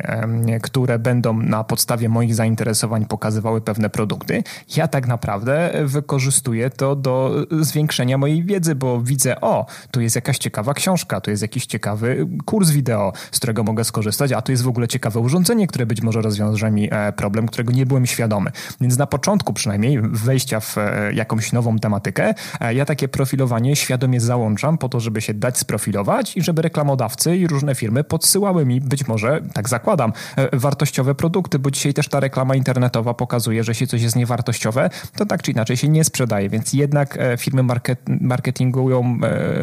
[0.62, 4.42] które będą na podstawie moich zainteresowań pokazywały pewne produkty,
[4.76, 10.38] ja tak naprawdę wykorzystuję to do zwiększenia mojej wiedzy, bo widzę, o, tu jest jakaś
[10.38, 14.53] ciekawa książka, tu jest jakiś ciekawy kurs wideo, z którego mogę skorzystać skorzystać, a to
[14.53, 18.07] jest w ogóle ciekawe urządzenie, które być może rozwiąże mi e, problem, którego nie byłem
[18.07, 18.51] świadomy.
[18.81, 24.21] Więc na początku przynajmniej wejścia w e, jakąś nową tematykę, e, ja takie profilowanie świadomie
[24.21, 28.81] załączam po to, żeby się dać sprofilować i żeby reklamodawcy i różne firmy podsyłały mi
[28.81, 30.12] być może, tak zakładam,
[30.53, 35.27] wartościowe produkty, bo dzisiaj też ta reklama internetowa pokazuje, że jeśli coś jest niewartościowe, to
[35.27, 39.19] tak czy inaczej się nie sprzedaje, więc jednak firmy market, marketingują,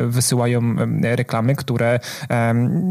[0.08, 2.00] wysyłają reklamy, które,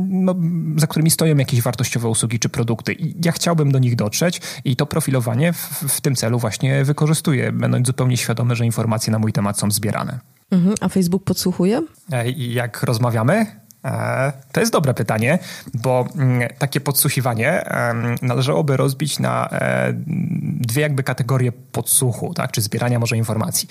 [0.08, 0.34] no,
[0.76, 2.92] za którymi stoją jakieś wartościowe usługi czy produkty.
[2.92, 7.52] I ja chciałbym do nich dotrzeć i to profilowanie w, w tym celu właśnie wykorzystuję,
[7.52, 10.18] będąc zupełnie świadomy, że informacje na mój temat są zbierane.
[10.50, 11.82] Mhm, a Facebook podsłuchuje?
[12.12, 13.46] E, jak rozmawiamy?
[13.84, 15.38] E, to jest dobre pytanie,
[15.74, 17.64] bo mm, takie podsłuchiwanie
[18.22, 19.92] należałoby rozbić na e,
[20.60, 23.68] dwie jakby kategorie podsłuchu, tak, czy zbierania może informacji.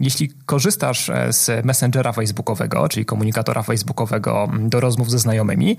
[0.00, 5.76] Jeśli korzystasz e, z Messengera Facebookowego, czyli komunikatora Facebookowego do rozmów ze znajomymi,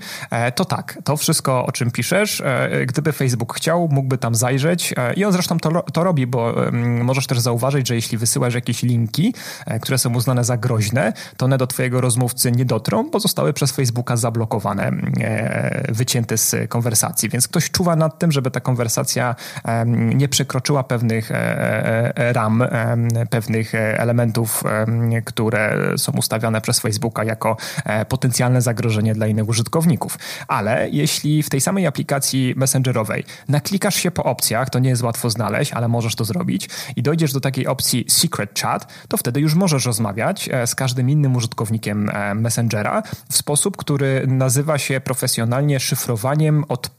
[0.54, 2.42] to tak, to wszystko, o czym piszesz,
[2.86, 6.54] gdyby Facebook chciał, mógłby tam zajrzeć i on zresztą to, to robi, bo
[7.02, 9.34] możesz też zauważyć, że jeśli wysyłasz jakieś linki,
[9.80, 13.67] które są uznane za groźne, to one do twojego rozmówcy nie dotrą, bo zostały przez
[13.68, 19.34] przez Facebooka zablokowane, e, wycięte z konwersacji, więc ktoś czuwa nad tym, żeby ta konwersacja
[19.86, 22.64] nie przekroczyła pewnych e, e, ram,
[23.30, 24.64] pewnych elementów,
[25.24, 27.56] które są ustawiane przez Facebooka jako
[28.08, 30.18] potencjalne zagrożenie dla innych użytkowników.
[30.48, 35.30] Ale jeśli w tej samej aplikacji messengerowej naklikasz się po opcjach, to nie jest łatwo
[35.30, 39.54] znaleźć, ale możesz to zrobić i dojdziesz do takiej opcji Secret Chat, to wtedy już
[39.54, 46.90] możesz rozmawiać z każdym innym użytkownikiem Messengera w sposób, który nazywa się profesjonalnie szyfrowaniem od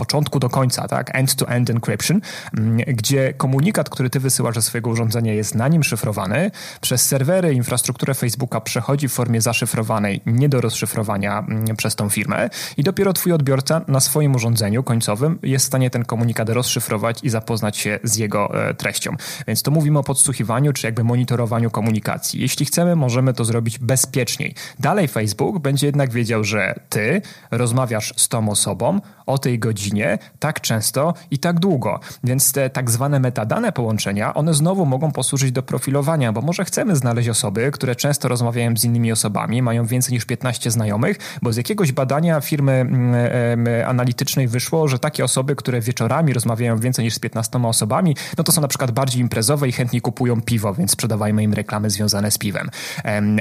[0.00, 1.10] początku do końca, tak?
[1.14, 2.20] End-to-end encryption,
[2.58, 7.54] mm, gdzie komunikat, który ty wysyłasz ze swojego urządzenia jest na nim szyfrowany, przez serwery,
[7.54, 13.12] infrastrukturę Facebooka przechodzi w formie zaszyfrowanej, nie do rozszyfrowania mm, przez tą firmę i dopiero
[13.12, 17.98] twój odbiorca na swoim urządzeniu końcowym jest w stanie ten komunikat rozszyfrować i zapoznać się
[18.04, 19.16] z jego e, treścią.
[19.46, 22.40] Więc to mówimy o podsłuchiwaniu, czy jakby monitorowaniu komunikacji.
[22.40, 24.54] Jeśli chcemy, możemy to zrobić bezpieczniej.
[24.78, 29.89] Dalej Facebook będzie jednak wiedział, że ty rozmawiasz z tą osobą o tej godzinie
[30.38, 32.00] tak często i tak długo.
[32.24, 36.96] Więc te tak zwane metadane połączenia, one znowu mogą posłużyć do profilowania, bo może chcemy
[36.96, 41.56] znaleźć osoby, które często rozmawiają z innymi osobami, mają więcej niż 15 znajomych, bo z
[41.56, 47.18] jakiegoś badania firmy mm, analitycznej wyszło, że takie osoby, które wieczorami rozmawiają więcej niż z
[47.18, 51.42] 15 osobami, no to są na przykład bardziej imprezowe i chętniej kupują piwo, więc sprzedawajmy
[51.42, 52.70] im reklamy związane z piwem.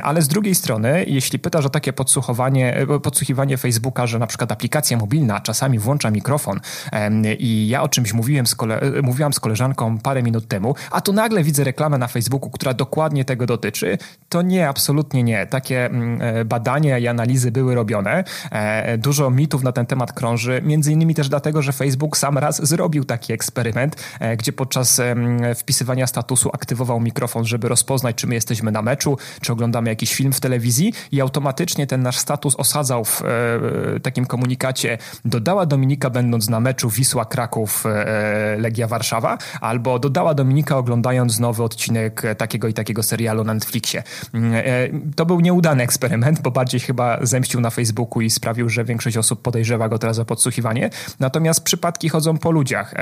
[0.04, 4.52] Ale z drugiej strony, jeśli pytasz o takie podsłuchowanie, e, podsłuchiwanie Facebooka, że na przykład
[4.52, 6.39] aplikacja mobilna czasami włącza mikrofon
[7.40, 11.02] i ja o czymś mówiłem z kole- e, mówiłam z koleżanką parę minut temu, a
[11.02, 13.98] tu nagle widzę reklamę na Facebooku, która dokładnie tego dotyczy,
[14.30, 15.48] to nie, absolutnie nie.
[15.48, 18.24] Takie mm, e, badania i analizy były robione.
[18.98, 23.04] Dużo mitów na ten temat krąży, między innymi też dlatego, że Facebook sam raz zrobił
[23.06, 23.96] taki eksperyment,
[24.38, 25.02] gdzie podczas
[25.56, 30.34] wpisywania statusu aktywował mikrofon, żeby rozpoznać, czy my jesteśmy na meczu, czy oglądamy jakiś film
[30.34, 36.50] w telewizji i automatycznie ten nasz status osadzał w e, takim komunikacie dodała Dominika będąc
[36.50, 42.74] na meczu Wisła Kraków e, Legia Warszawa albo dodała Dominika oglądając nowy odcinek takiego i
[42.74, 44.04] takiego serialu na Netflixie.
[44.34, 44.64] Mm, e,
[45.16, 49.42] to był nieudany eksperyment, bo bardziej chyba zemścił na Facebooku i sprawił, że większość osób
[49.42, 50.90] podejrzewa go teraz o podsłuchiwanie.
[51.20, 52.94] Natomiast przypadki chodzą po ludziach.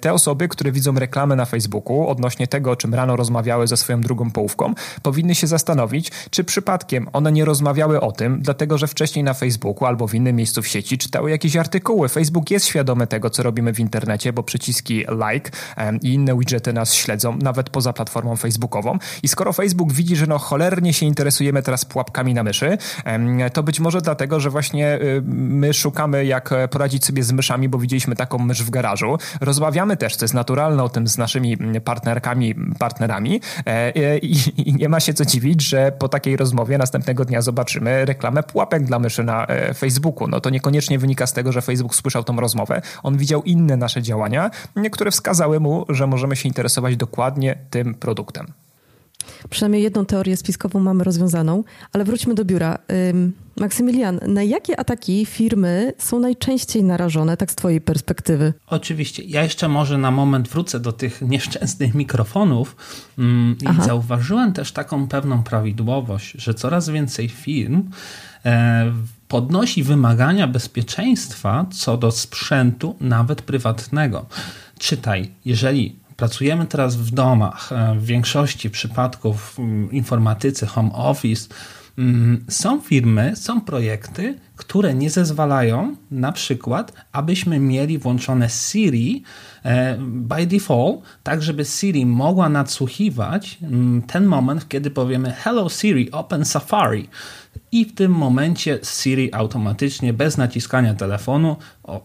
[0.00, 4.00] Te osoby, które widzą reklamy na Facebooku odnośnie tego, o czym rano rozmawiały ze swoją
[4.00, 9.24] drugą połówką, powinny się zastanowić, czy przypadkiem one nie rozmawiały o tym, dlatego że wcześniej
[9.24, 12.08] na Facebooku albo w innym miejscu w sieci czytały jakieś artykuły.
[12.08, 15.50] Facebook jest świadomy tego, co robimy w internecie, bo przyciski like
[16.02, 18.98] i inne widgety nas śledzą, nawet poza platformą facebookową.
[19.22, 22.78] I skoro Facebook widzi, że no cholernie się interesujemy teraz pułapkami na myszy,
[23.52, 27.78] to być może dlatego, że właśnie y, my szukamy, jak poradzić sobie z myszami, bo
[27.78, 29.18] widzieliśmy taką mysz w garażu.
[29.40, 34.36] Rozmawiamy też, co jest naturalne, o tym z naszymi partnerkami, partnerami e, i,
[34.68, 38.84] i nie ma się co dziwić, że po takiej rozmowie następnego dnia zobaczymy reklamę pułapek
[38.84, 40.28] dla myszy na e, Facebooku.
[40.28, 42.82] No to niekoniecznie wynika z tego, że Facebook słyszał tą rozmowę.
[43.02, 44.50] On widział inne nasze działania,
[44.92, 48.46] które wskazały mu, że możemy się interesować dokładnie tym produktem.
[49.50, 52.78] Przynajmniej jedną teorię spiskową mamy rozwiązaną, ale wróćmy do biura.
[53.60, 58.52] Maksymilian, na jakie ataki firmy są najczęściej narażone, tak z Twojej perspektywy?
[58.66, 59.22] Oczywiście.
[59.22, 62.76] Ja jeszcze może na moment wrócę do tych nieszczęsnych mikrofonów
[63.18, 67.90] mm, i zauważyłem też taką pewną prawidłowość, że coraz więcej firm
[68.44, 68.92] e,
[69.28, 74.26] podnosi wymagania bezpieczeństwa co do sprzętu, nawet prywatnego.
[74.78, 79.56] Czytaj, jeżeli pracujemy teraz w domach, e, w większości przypadków
[79.88, 81.48] w informatyce, home office,
[81.98, 89.22] mm, są firmy, są projekty, które nie zezwalają na przykład, abyśmy mieli włączone Siri
[89.64, 93.58] e, by default, tak żeby Siri mogła nadsłuchiwać
[94.06, 97.08] ten moment, kiedy powiemy Hello Siri, open Safari
[97.72, 101.56] i w tym momencie Siri automatycznie bez naciskania telefonu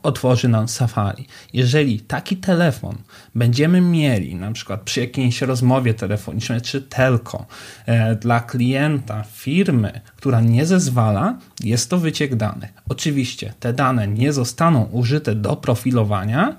[0.03, 1.27] otworzy nam Safari.
[1.53, 2.95] Jeżeli taki telefon
[3.35, 7.45] będziemy mieli na przykład przy jakiejś rozmowie telefonicznej czy telco
[7.85, 12.69] e, dla klienta firmy, która nie zezwala, jest to wyciek danych.
[12.89, 16.55] Oczywiście te dane nie zostaną użyte do profilowania,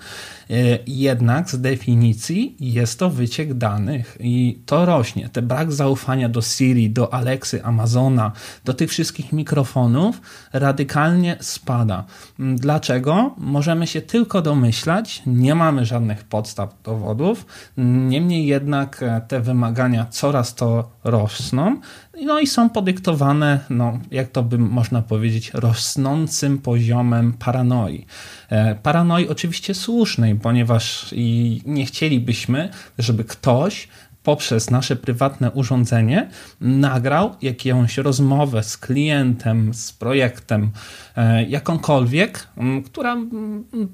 [0.86, 5.28] jednak z definicji jest to wyciek danych i to rośnie.
[5.28, 8.32] Ten brak zaufania do Siri, do Alexy, Amazona,
[8.64, 10.20] do tych wszystkich mikrofonów
[10.52, 12.04] radykalnie spada.
[12.40, 13.34] Mm, dlaczego?
[13.38, 20.54] Możemy się tylko domyślać, nie mamy żadnych podstaw dowodów, niemniej jednak e, te wymagania coraz
[20.54, 21.80] to rosną.
[22.22, 28.06] No i są podyktowane, no, jak to by można powiedzieć, rosnącym poziomem paranoi.
[28.50, 33.88] E, paranoi oczywiście słusznej, ponieważ i nie chcielibyśmy, żeby ktoś
[34.22, 36.30] poprzez nasze prywatne urządzenie
[36.61, 40.70] nagrał jakąś rozmowę z klientem, z projektem,
[41.16, 42.48] e, jakąkolwiek,
[42.85, 43.16] która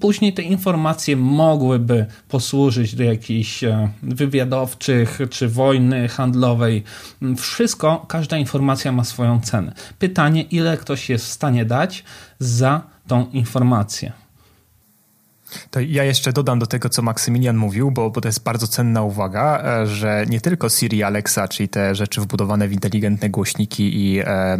[0.00, 6.82] później te informacje mogłyby posłużyć do jakichś e, wywiadowczych czy wojny handlowej.
[7.36, 9.72] Wszystko, każda informacja ma swoją cenę.
[9.98, 12.04] Pytanie, ile ktoś jest w stanie dać
[12.38, 14.25] za tą informację.
[15.70, 19.02] To ja jeszcze dodam do tego, co Maksymilian mówił, bo, bo to jest bardzo cenna
[19.02, 24.20] uwaga, e, że nie tylko Siri, Alexa, czyli te rzeczy wbudowane w inteligentne głośniki i
[24.20, 24.58] e, e,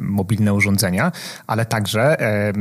[0.00, 1.12] mobilne urządzenia,
[1.46, 2.52] ale także e,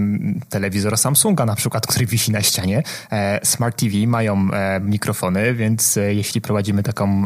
[0.50, 2.84] telewizor Samsunga na przykład, który wisi na ścianie.
[3.12, 7.26] E, Smart TV mają e, mikrofony, więc jeśli prowadzimy taką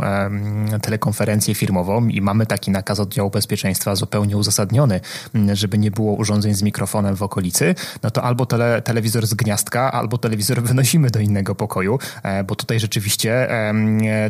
[0.82, 5.00] telekonferencję firmową i mamy taki nakaz oddziału bezpieczeństwa zupełnie uzasadniony,
[5.54, 9.89] żeby nie było urządzeń z mikrofonem w okolicy, no to albo tele, telewizor z gniazdka
[9.92, 13.50] albo telewizor wynosimy do innego pokoju, e, bo tutaj rzeczywiście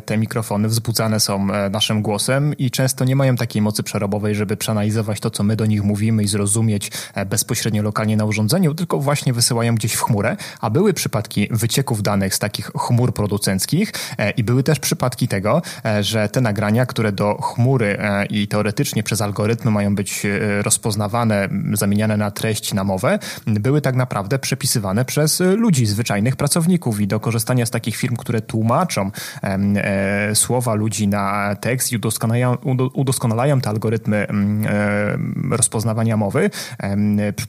[0.05, 4.57] te mikrofony wzbudzane są e, naszym głosem i często nie mają takiej mocy przerobowej, żeby
[4.57, 8.99] przeanalizować to, co my do nich mówimy i zrozumieć e, bezpośrednio lokalnie na urządzeniu, tylko
[8.99, 13.93] właśnie wysyłają gdzieś w chmurę, a były przypadki wycieków danych z takich chmur producenckich
[14.37, 15.61] i były też przypadki tego,
[16.01, 17.97] że te nagrania, które do chmury
[18.29, 20.23] i teoretycznie przez algorytmy mają być
[20.61, 27.07] rozpoznawane, zamieniane na treść, na mowę, były tak naprawdę przepisywane przez ludzi, zwyczajnych pracowników i
[27.07, 29.11] do korzystania z takich firm, które tłumaczą
[29.43, 32.57] e, słowa ludzi na tekst i udoskonalają,
[32.93, 35.17] udoskonalają te algorytmy e,
[35.51, 36.97] rozpoznawania mowy e,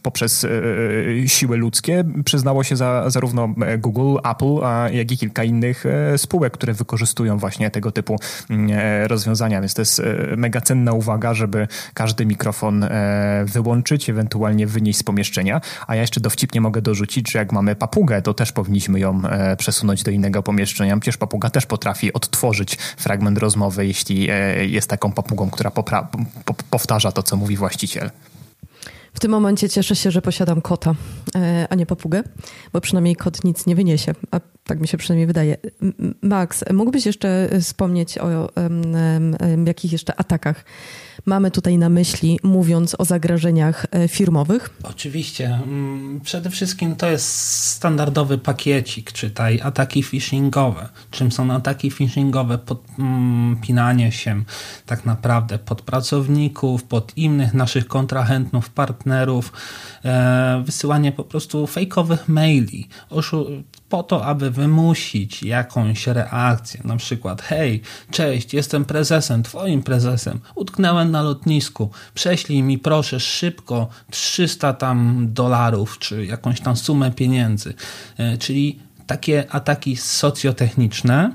[0.03, 0.47] poprzez
[1.27, 4.55] siły ludzkie, przyznało się za, zarówno Google, Apple,
[4.93, 8.19] jak i kilka innych e, spółek, które wykorzystują właśnie tego typu
[8.51, 9.61] e, rozwiązania.
[9.61, 12.87] Więc to jest e, mega cenna uwaga, żeby każdy mikrofon
[13.45, 15.61] wyłączyć, ewentualnie wynieść z pomieszczenia.
[15.87, 19.57] A ja jeszcze dowcipnie mogę dorzucić, że jak mamy papugę, to też powinniśmy ją e,
[19.57, 20.97] przesunąć do innego pomieszczenia.
[20.97, 25.71] Przecież papuga też potrafi odtworzyć fragment rozmowy, jeśli e, jest taką papugą, która
[26.71, 28.11] powtarza to, co mówi właściciel.
[29.15, 30.95] W tym momencie cieszę się, że posiadam kota,
[31.37, 32.23] e, a nie papugę,
[32.73, 35.57] bo przynajmniej kot nic nie wyniesie, a tak mi się przynajmniej wydaje.
[36.23, 38.83] Max, mógłbyś jeszcze wspomnieć o um,
[39.41, 40.65] um, jakich jeszcze atakach
[41.27, 44.71] mamy tutaj na myśli, mówiąc o zagrożeniach e, firmowych?
[44.83, 45.61] Oczywiście.
[45.65, 47.27] Mm, przede wszystkim to jest
[47.67, 50.89] standardowy pakiecik, czytaj ataki phishingowe.
[51.11, 52.59] Czym są ataki phishingowe?
[52.59, 54.43] Podpinanie się
[54.87, 59.53] tak naprawdę pod pracowników, pod innych naszych kontrahentów, partnerów,
[60.05, 62.89] e, wysyłanie po prostu fejkowych maili,
[63.91, 71.11] po to, aby wymusić jakąś reakcję, na przykład hej, cześć, jestem prezesem, twoim prezesem, utknęłem
[71.11, 77.75] na lotnisku, prześlij mi proszę szybko 300 tam dolarów, czy jakąś tam sumę pieniędzy.
[78.19, 81.33] E, czyli takie ataki socjotechniczne,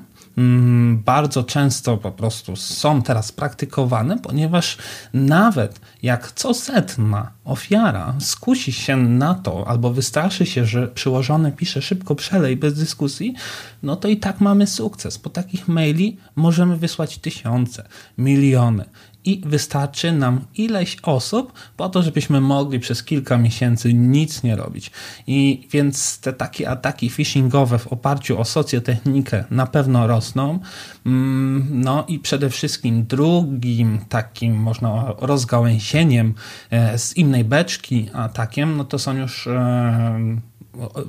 [1.05, 4.77] bardzo często po prostu są teraz praktykowane, ponieważ
[5.13, 11.81] nawet jak co setna ofiara skusi się na to, albo wystraszy się, że przyłożony pisze
[11.81, 13.35] szybko przelej bez dyskusji,
[13.83, 15.17] no to i tak mamy sukces.
[15.17, 18.85] Po takich maili możemy wysłać tysiące, miliony
[19.25, 24.91] i wystarczy nam ileś osób po to, żebyśmy mogli przez kilka miesięcy nic nie robić.
[25.27, 30.59] I więc te takie ataki phishingowe w oparciu o socjotechnikę na pewno rosną.
[31.05, 36.33] Mm, no i przede wszystkim drugim takim można rozgałęzieniem
[36.71, 40.54] e, z innej beczki atakiem, no to są już e,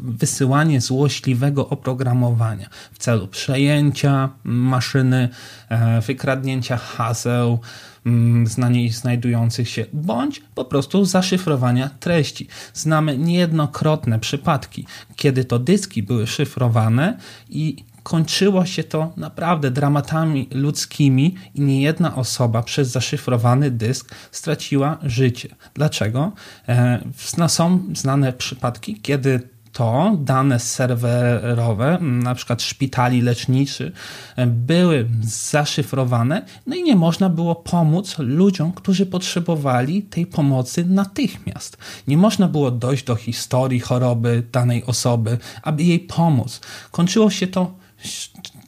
[0.03, 5.29] wysyłanie złośliwego oprogramowania w celu przejęcia maszyny,
[5.69, 7.59] e, wykradnięcia haseł,
[8.07, 12.49] Mm, na niej znajdujących się, bądź po prostu zaszyfrowania treści.
[12.75, 14.87] Znamy niejednokrotne przypadki,
[15.17, 22.63] kiedy to dyski były szyfrowane i kończyło się to naprawdę dramatami ludzkimi i niejedna osoba
[22.63, 25.49] przez zaszyfrowany dysk straciła życie.
[25.75, 26.33] Dlaczego?
[26.69, 27.05] E,
[27.49, 33.93] są znane przypadki, kiedy to dane serwerowe, na przykład szpitali leczniczych,
[34.47, 41.77] były zaszyfrowane, no i nie można było pomóc ludziom, którzy potrzebowali tej pomocy natychmiast.
[42.09, 46.61] Nie można było dojść do historii choroby danej osoby, aby jej pomóc.
[46.91, 47.75] Kończyło się to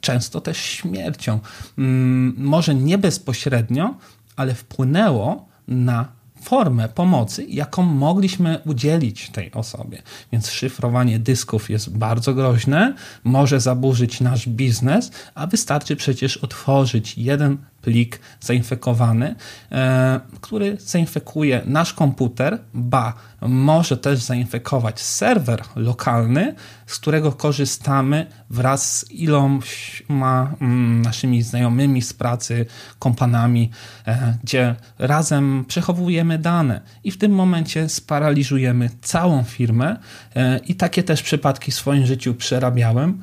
[0.01, 1.41] często też śmiercią.
[1.79, 3.95] Mm, może nie bezpośrednio,
[4.37, 10.03] ale wpłynęło na formę pomocy, jaką mogliśmy udzielić tej osobie.
[10.33, 17.59] Więc szyfrowanie dysków jest bardzo groźne, może zaburzyć nasz biznes, a wystarczy przecież otworzyć jeden
[17.83, 19.35] plik zainfekowany,
[19.73, 26.55] e, który zainfekuje nasz komputer, ba, może też zainfekować serwer lokalny,
[26.87, 32.67] z którego korzystamy wraz z iloma mm, naszymi znajomymi z pracy,
[32.99, 33.71] kompanami,
[34.07, 36.81] e, gdzie razem przechowujemy dane.
[37.05, 39.97] I w tym momencie sparaliżujemy całą firmę
[40.37, 43.21] e, i takie też przypadki w swoim życiu przerabiałem,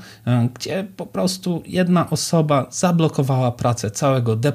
[0.53, 4.54] gdzie po prostu jedna osoba zablokowała pracę całego departamentu,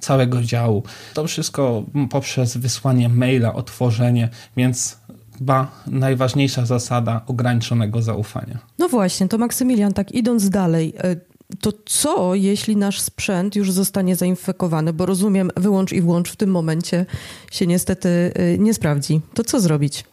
[0.00, 0.82] całego działu.
[1.14, 4.98] To wszystko poprzez wysłanie maila, otworzenie, więc
[5.38, 8.58] chyba najważniejsza zasada ograniczonego zaufania.
[8.78, 11.16] No właśnie, to Maksymilian, tak idąc dalej, e,
[11.60, 14.92] to co, jeśli nasz sprzęt już zostanie zainfekowany?
[14.92, 17.06] Bo rozumiem, wyłącz i włącz w tym momencie
[17.52, 19.20] się niestety e, nie sprawdzi.
[19.34, 20.04] To co zrobić?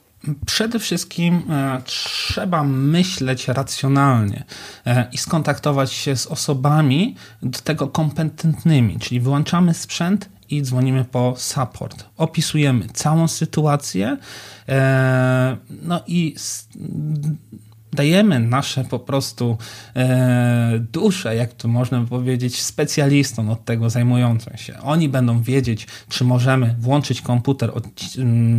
[0.45, 4.43] Przede wszystkim e, trzeba myśleć racjonalnie
[4.85, 11.33] e, i skontaktować się z osobami do tego kompetentnymi, czyli wyłączamy sprzęt i dzwonimy po
[11.37, 12.05] support.
[12.17, 14.17] Opisujemy całą sytuację,
[14.69, 16.35] e, no i
[17.93, 19.57] dajemy nasze po prostu
[19.95, 24.79] e, dusze, jak to można powiedzieć, specjalistom od tego zajmującym się.
[24.79, 27.87] Oni będą wiedzieć, czy możemy włączyć komputer od,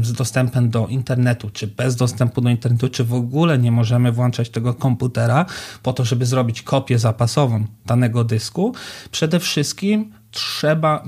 [0.03, 4.51] z dostępem do internetu, czy bez dostępu do internetu, czy w ogóle nie możemy włączać
[4.51, 5.47] tego komputera
[5.83, 8.75] po to, żeby zrobić kopię zapasową danego dysku.
[9.11, 11.05] Przede wszystkim trzeba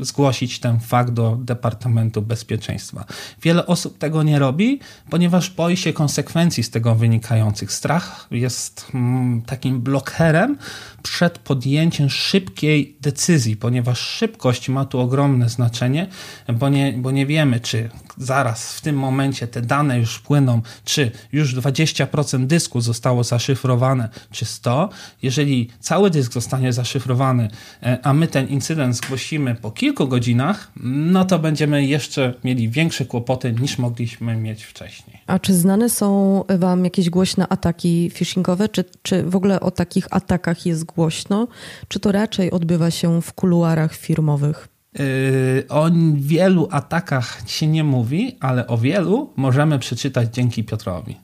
[0.00, 3.04] zgłosić ten fakt do Departamentu Bezpieczeństwa.
[3.42, 4.80] Wiele osób tego nie robi,
[5.10, 7.72] ponieważ boi się konsekwencji z tego wynikających.
[7.72, 10.58] Strach jest mm, takim blokerem
[11.02, 16.06] przed podjęciem szybkiej decyzji, ponieważ szybkość ma tu ogromne znaczenie,
[16.48, 21.10] bo nie, bo nie wiemy, czy zaraz w tym momencie te dane już płyną, czy
[21.32, 24.88] już 20% dysku zostało zaszyfrowane, czy 100.
[25.22, 27.50] Jeżeli cały dysk zostanie zaszyfrowany,
[27.82, 29.29] e, a my ten incydent zgłosimy
[29.62, 35.18] po kilku godzinach, no to będziemy jeszcze mieli większe kłopoty niż mogliśmy mieć wcześniej.
[35.26, 38.68] A czy znane są Wam jakieś głośne ataki phishingowe?
[38.68, 41.48] Czy, czy w ogóle o takich atakach jest głośno?
[41.88, 44.68] Czy to raczej odbywa się w kuluarach firmowych?
[44.98, 51.16] Yy, o wielu atakach się nie mówi, ale o wielu możemy przeczytać dzięki Piotrowi.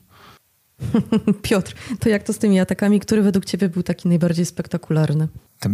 [1.41, 2.99] Piotr, to jak to z tymi atakami?
[2.99, 5.27] Który według Ciebie był taki najbardziej spektakularny?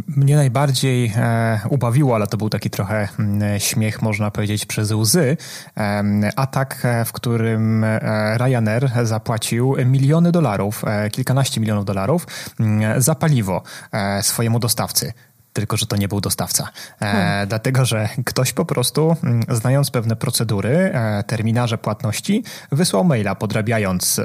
[0.07, 5.37] Mnie najbardziej e, ubawiło, ale to był taki trochę mm, śmiech, można powiedzieć, przez łzy.
[5.77, 6.03] E,
[6.35, 12.27] atak, w którym e, Ryanair zapłacił miliony dolarów, e, kilkanaście milionów dolarów
[12.59, 15.13] mm, za paliwo e, swojemu dostawcy
[15.53, 16.69] tylko że to nie był dostawca.
[17.01, 17.47] E, hmm.
[17.47, 24.21] Dlatego, że ktoś po prostu, mm, znając pewne procedury, e, terminarze płatności, wysłał maila podrabiając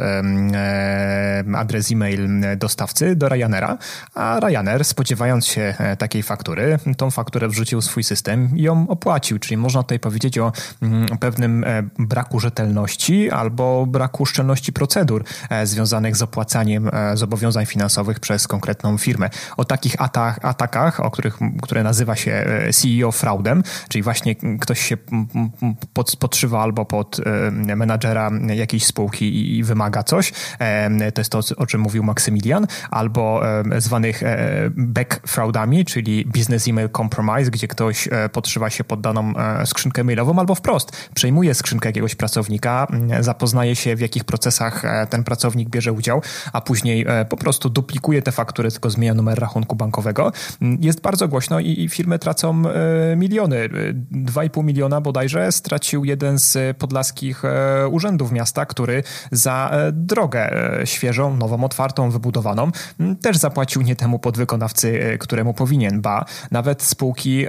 [1.57, 3.79] adres e-mail dostawcy do Ryanaira,
[4.15, 8.89] a Ryanair, spodziewając się e, takiej faktury, tą fakturę wrzucił w swój system i ją
[8.89, 9.39] opłacił.
[9.39, 10.53] Czyli można tutaj powiedzieć o
[10.83, 11.65] mm, pewnym
[11.99, 15.25] braku rzetelności albo braku szczelności procedur
[15.65, 19.31] związanych z opłacaniem zobowiązań finansowych przez konkretną firmę.
[19.57, 24.81] O takich atak, atakach, o których, które nazywa się e, CEO fraudem, czyli właśnie ktoś
[24.81, 24.97] się
[25.93, 30.33] pod, podszywa albo pod e, menadżera jakiejś spółki i wymaga coś.
[30.59, 33.43] E, to jest to, o czym mówił Maksymilian, albo
[33.79, 34.23] zwanych
[34.77, 39.33] back fraudami, czyli business email compromise, gdzie ktoś podszywa się pod daną
[39.65, 42.87] skrzynkę mailową albo wprost przejmuje skrzynkę jakiegoś pracownika,
[43.21, 48.33] zapoznaje się w jakich procesach ten pracownik bierze udział, a później po prostu duplikuje te
[48.33, 50.33] faktury, tylko zmienia numer rachunku bankowego.
[50.81, 53.69] Jest bardzo głośno i, i firmy tracą e, miliony.
[54.13, 59.03] 2,5 miliona bodajże stracił jeden z podlaskich e, urzędów miasta, który
[59.33, 60.51] za e, drogę
[60.85, 62.71] świeżą, nową, otwartą, wybudowaną
[63.21, 67.47] też zapłacił nie temu podwykonawcy, któremu powinien, ba nawet spółki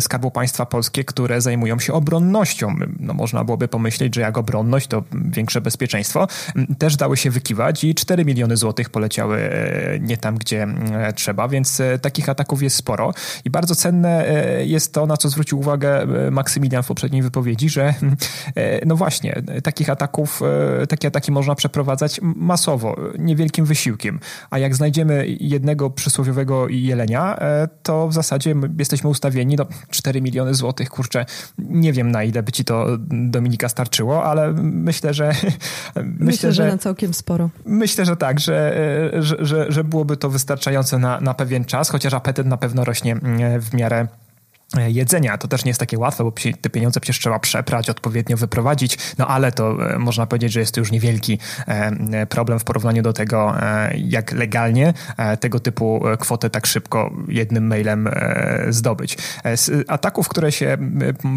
[0.00, 2.74] Skarbu Państwa Polskie, które zajmują się obronnością.
[2.98, 6.26] No, można byłoby pomyśleć, że jak obronność, to większe bezpieczeństwo.
[6.78, 9.50] Też dały się wykiwać i 4 miliony złotych poleciały
[10.00, 10.66] nie tam, gdzie
[11.14, 13.12] trzeba, więc takich ataków jest sporo
[13.44, 17.68] i bardzo cenne e, jest to, na co zwrócił uwagę e, Maksymilian w poprzedniej wypowiedzi,
[17.68, 17.84] że
[18.56, 20.40] e, no właśnie, takich ataków,
[20.88, 24.20] takie ataki można przeprowadzać masowo, niewielkim wysiłkiem,
[24.50, 27.38] a jak znajdziemy jednego przysłowiowego jelenia,
[27.82, 31.26] to w zasadzie jesteśmy ustawieni, no 4 miliony złotych, kurczę,
[31.58, 35.26] nie wiem na ile by ci to Dominika starczyło, ale myślę, że
[35.94, 37.50] myślę, myślę że, że na całkiem sporo.
[37.64, 38.74] Myślę, że tak, że,
[39.18, 43.12] że, że, że byłoby to wystarczające na, na pewien czas, chociaż apetyt na pewno rośnie
[43.12, 44.06] mm, w miarę
[44.76, 45.38] jedzenia.
[45.38, 49.26] To też nie jest takie łatwe, bo te pieniądze przecież trzeba przeprać, odpowiednio wyprowadzić, no
[49.26, 53.12] ale to e, można powiedzieć, że jest to już niewielki e, problem w porównaniu do
[53.12, 53.54] tego,
[53.94, 54.94] jak legalnie
[55.40, 58.08] tego typu kwotę tak szybko jednym mailem
[58.68, 59.18] zdobyć.
[59.54, 60.78] Z ataków, które się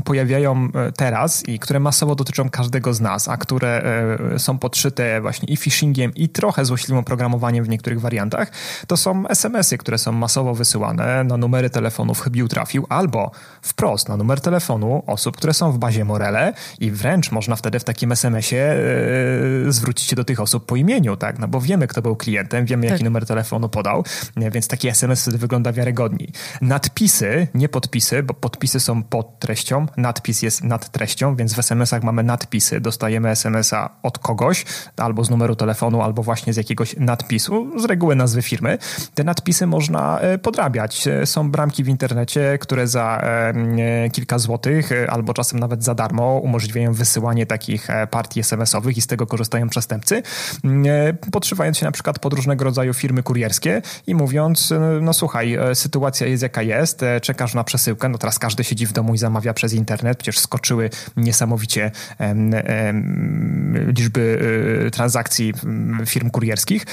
[0.05, 3.83] pojawiają teraz i które masowo dotyczą każdego z nas, a które
[4.37, 8.51] są podszyte właśnie i phishingiem i trochę złośliwym oprogramowaniem w niektórych wariantach,
[8.87, 13.22] to są SMS-y, które są masowo wysyłane na numery telefonów chybił trafił albo
[13.61, 17.83] wprost na numer telefonu osób, które są w bazie Morele i wręcz można wtedy w
[17.83, 18.75] takim SMS-ie
[19.65, 21.39] yy, zwrócić się do tych osób po imieniu, tak?
[21.39, 23.05] No bo wiemy, kto był klientem, wiemy, jaki tak.
[23.05, 24.03] numer telefonu podał,
[24.37, 26.31] więc taki SMS wtedy wygląda wiarygodniej.
[26.61, 32.03] Nadpisy, nie podpisy, bo podpisy są pod treścią, nadpis jest nad treścią, więc w SMS-ach
[32.03, 32.81] mamy nadpisy.
[32.81, 34.65] Dostajemy SMS-a od kogoś,
[34.97, 38.77] albo z numeru telefonu, albo właśnie z jakiegoś nadpisu, z reguły nazwy firmy.
[39.13, 41.07] Te nadpisy można e, podrabiać.
[41.07, 46.37] E, są bramki w internecie, które za e, kilka złotych, albo czasem nawet za darmo
[46.37, 50.23] umożliwiają wysyłanie takich partii SMS-owych i z tego korzystają przestępcy,
[51.31, 56.43] podszywając się na przykład pod różnego rodzaju firmy kurierskie i mówiąc, no słuchaj, sytuacja jest
[56.43, 60.17] jaka jest, czekasz na przesyłkę, no teraz każdy siedzi w domu i zamawia przez internet,
[60.17, 61.91] przecież skoczyły niesamowicie
[63.97, 64.39] liczby
[64.91, 65.53] transakcji
[66.05, 66.85] firm kurierskich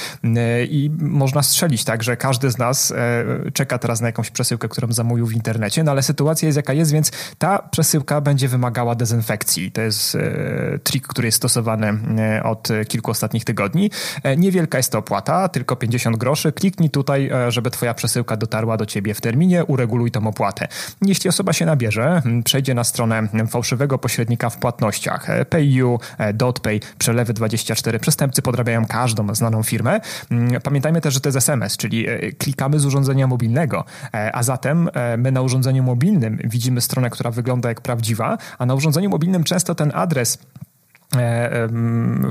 [0.69, 4.91] i można strzelić tak, że każdy z nas e, czeka teraz na jakąś przesyłkę, którą
[4.91, 9.71] zamówił w internecie, no ale sytuacja jest jaka jest, więc ta przesyłka będzie wymagała dezynfekcji.
[9.71, 11.87] To jest e, trik, który jest stosowany
[12.17, 13.91] e, od kilku ostatnich tygodni.
[14.37, 16.51] Niewielka jest to opłata, tylko 50 groszy.
[16.51, 20.67] Kliknij tutaj, żeby twoja przesyłka dotarła do ciebie w terminie, ureguluj tą opłatę.
[21.01, 25.99] Jeśli osoba się nabierze, przejdzie na stronę fałszywego pośrednika w płatnościach PayU,
[26.33, 29.99] DotPay, przelewy 24, przestępcy podrabiają każdą znaną firmę.
[30.63, 34.89] Pamiętajmy też, że to jest SMS, czyli e, klikamy z urządzenia mobilnego, e, a zatem
[34.93, 36.00] e, my na urządzeniu mobilnym
[36.43, 40.37] widzimy stronę, która wygląda jak prawdziwa, a na urządzeniu mobilnym często ten adres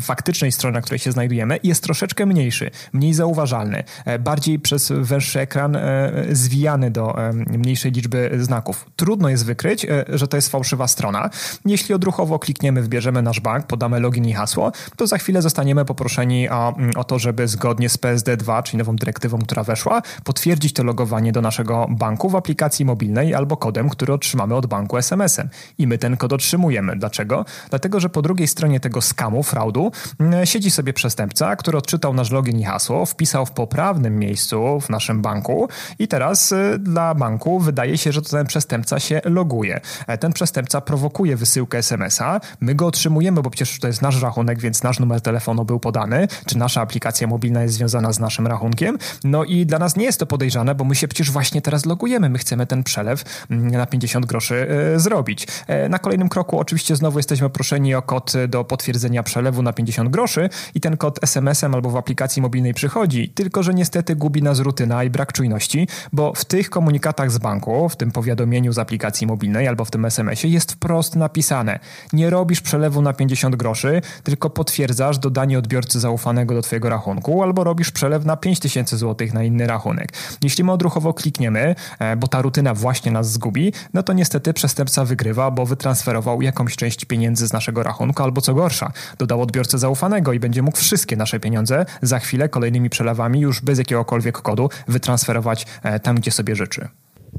[0.01, 5.41] faktycznej strony, na której się znajdujemy, jest troszeczkę mniejszy, mniej zauważalny, e, bardziej przez węższy
[5.41, 7.17] ekran e, zwijany do
[7.47, 8.87] mniejszej liczby znaków.
[8.97, 11.31] Trudno jest wykryć, że to jest fałszywa strona.
[11.65, 16.49] Jeśli odruchowo klikniemy, wbierzemy nasz bank, podamy login i hasło, to za chwilę zostaniemy poproszeni
[16.49, 21.33] o, o to, żeby zgodnie z PSD2, czyli nową dyrektywą, która weszła, potwierdzić to logowanie
[21.33, 25.49] do naszego banku w aplikacji mobilnej albo kodem, który otrzymamy od banku SMS-em.
[25.79, 26.97] I my ten kod otrzymujemy.
[26.97, 27.45] Dlaczego?
[27.71, 32.15] Dlatego, że po drugiej stronie stronie tego skamu, fraudu, mm, siedzi sobie przestępca, który odczytał
[32.15, 35.69] nasz login i hasło, wpisał w poprawnym miejscu w naszym banku
[35.99, 39.81] i teraz y, dla banku wydaje się, że to ten przestępca się loguje.
[40.07, 44.61] E, ten przestępca prowokuje wysyłkę SMS-a, my go otrzymujemy, bo przecież to jest nasz rachunek,
[44.61, 48.99] więc nasz numer telefonu był podany, czy nasza aplikacja mobilna jest związana z naszym rachunkiem.
[49.25, 52.29] No i dla nas nie jest to podejrzane, bo my się przecież właśnie teraz logujemy.
[52.29, 54.67] My chcemy ten przelew mm, na 50 groszy
[54.97, 55.47] y, zrobić.
[55.67, 59.73] E, na kolejnym kroku oczywiście znowu jesteśmy proszeni o kod do do potwierdzenia przelewu na
[59.73, 64.43] 50 groszy i ten kod SMS-em albo w aplikacji mobilnej przychodzi, tylko że niestety gubi
[64.43, 68.79] nas rutyna i brak czujności, bo w tych komunikatach z banku, w tym powiadomieniu z
[68.79, 71.79] aplikacji mobilnej albo w tym SMS-ie jest wprost napisane:
[72.13, 77.65] Nie robisz przelewu na 50 groszy, tylko potwierdzasz dodanie odbiorcy zaufanego do Twojego rachunku, albo
[77.65, 80.13] robisz przelew na 5000 zł na inny rachunek.
[80.43, 85.05] Jeśli my odruchowo klikniemy, e, bo ta rutyna właśnie nas zgubi, no to niestety przestępca
[85.05, 89.79] wygrywa, bo wytransferował jakąś część pieniędzy z naszego rachunku albo co co gorsza, dodał odbiorcę
[89.79, 94.69] zaufanego i będzie mógł wszystkie nasze pieniądze za chwilę kolejnymi przelewami już bez jakiegokolwiek kodu
[94.89, 96.89] wytransferować e, tam, gdzie sobie życzy.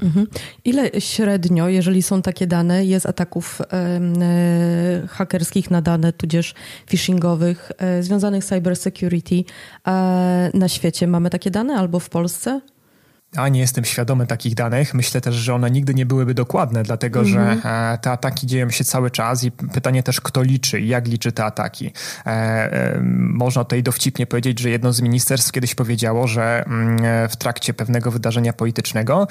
[0.02, 0.26] Mhm.
[0.64, 4.00] Ile średnio, jeżeli są takie dane, jest ataków e,
[5.08, 6.54] hakerskich na dane, tudzież
[6.86, 9.44] phishingowych, e, związanych z cybersecurity
[9.86, 11.06] e, na świecie?
[11.06, 12.60] Mamy takie dane albo w Polsce?
[13.36, 14.94] A nie jestem świadomy takich danych.
[14.94, 17.34] Myślę też, że one nigdy nie byłyby dokładne, dlatego mm -hmm.
[17.34, 17.94] że mhm.
[17.94, 21.32] e, te ataki dzieją się cały czas i pytanie też, kto liczy i jak liczy
[21.32, 21.92] te ataki.
[22.26, 27.36] E, e, można tutaj dowcipnie powiedzieć, że jedno z ministerstw kiedyś powiedziało, że mm, w
[27.36, 29.28] trakcie pewnego wydarzenia politycznego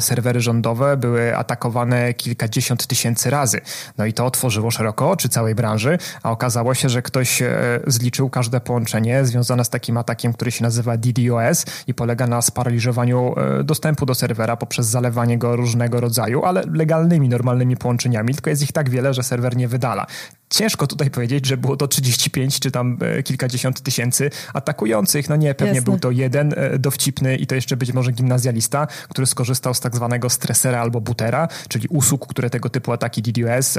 [0.00, 3.60] serwery rządowe były atakowane kilkadziesiąt tysięcy razy.
[3.98, 7.42] No i to otworzyło szeroko oczy całej branży, a okazało się, że ktoś
[7.86, 12.71] zliczył każde połączenie związane z takim atakiem, który się nazywa DDoS i polega na sparaliżowaniu
[12.72, 18.50] sparaliżowaniu e, dostępu do serwera poprzez zalewanie go różnego rodzaju, ale legalnymi, normalnymi połączeniami, tylko
[18.50, 20.06] jest ich tak wiele, że serwer nie wydala.
[20.52, 25.28] Ciężko tutaj powiedzieć, że było to 35 czy tam e, kilkadziesiąt tysięcy atakujących.
[25.28, 25.84] No nie, pewnie Jasne.
[25.84, 29.96] był to jeden e, dowcipny i to jeszcze być może gimnazjalista, który skorzystał z tak
[29.96, 33.78] zwanego stresera albo bootera, czyli usług, które tego typu ataki DDoS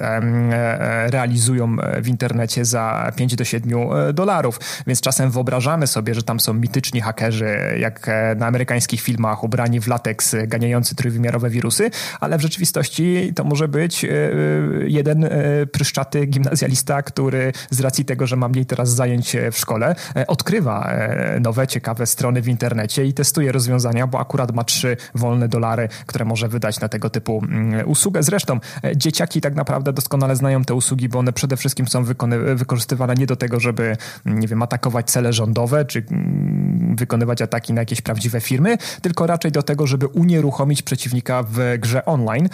[1.07, 3.73] realizują w internecie za 5 do 7
[4.13, 4.59] dolarów.
[4.87, 9.87] Więc czasem wyobrażamy sobie, że tam są mityczni hakerzy, jak na amerykańskich filmach ubrani w
[9.87, 14.31] lateks, e, ganiający trójwymiarowe wirusy, ale w rzeczywistości to może być e, e,
[14.87, 15.29] jeden
[15.71, 16.62] pryszczaty gimnazjalista,
[17.05, 19.95] który z racji tego, że ma mniej teraz zajęć w szkole,
[20.27, 20.91] odkrywa
[21.41, 26.25] nowe, ciekawe strony w internecie i testuje rozwiązania, bo akurat ma trzy wolne dolary, które
[26.25, 28.23] może wydać na tego typu mm, usługę.
[28.23, 28.59] Zresztą
[28.95, 32.03] dzieciaki tak naprawdę doskonale znają te usługi, bo one przede wszystkim są
[32.55, 36.05] wykorzystywane nie do tego, żeby, nie wiem, atakować cele rządowe, czy
[36.95, 42.05] wykonywać ataki na jakieś prawdziwe firmy, tylko raczej do tego, żeby unieruchomić przeciwnika w grze
[42.05, 42.49] online,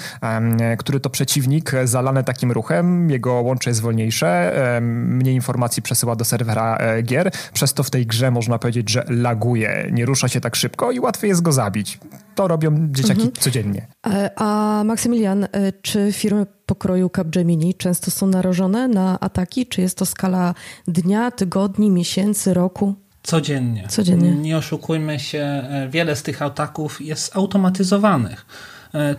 [0.78, 6.78] który to przeciwnik zalany takim ruchem, jego łącze jest wolniejsze, mniej informacji przesyła do serwera
[6.78, 10.56] e, gier, przez to w tej grze można powiedzieć, że laguje, nie rusza się tak
[10.56, 12.00] szybko i łatwiej jest go zabić.
[12.36, 13.32] To robią dzieciaki mhm.
[13.39, 13.88] codziennie.
[14.08, 15.47] E, a Maksymilian, e,
[15.82, 19.66] czy firmy pokroju Capgemini często są narażone na ataki?
[19.66, 20.54] Czy jest to skala
[20.88, 22.95] dnia, tygodni, miesięcy, roku?
[23.24, 23.88] Codziennie.
[23.88, 24.32] Codziennie.
[24.32, 28.45] Nie oszukujmy się, wiele z tych ataków jest automatyzowanych.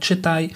[0.00, 0.50] Czytaj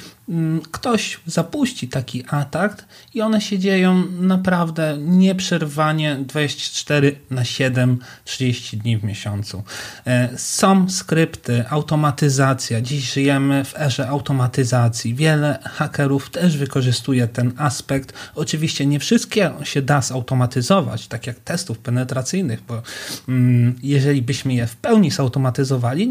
[0.70, 8.98] ktoś zapuści taki atak i one się dzieją naprawdę nieprzerwanie 24 na 7, 30 dni
[8.98, 9.62] w miesiącu.
[10.06, 12.80] E, są skrypty, automatyzacja.
[12.80, 15.14] Dziś żyjemy w erze automatyzacji.
[15.14, 18.12] Wiele hakerów też wykorzystuje ten aspekt.
[18.34, 22.82] Oczywiście nie wszystkie się da zautomatyzować, tak jak testów penetracyjnych, bo
[23.28, 26.08] mm, jeżeli byśmy je w pełni zautomatyzowali,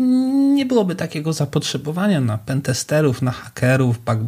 [0.54, 4.20] nie byłoby takiego zapotrzebowania na pentesterów, na hakerów, bug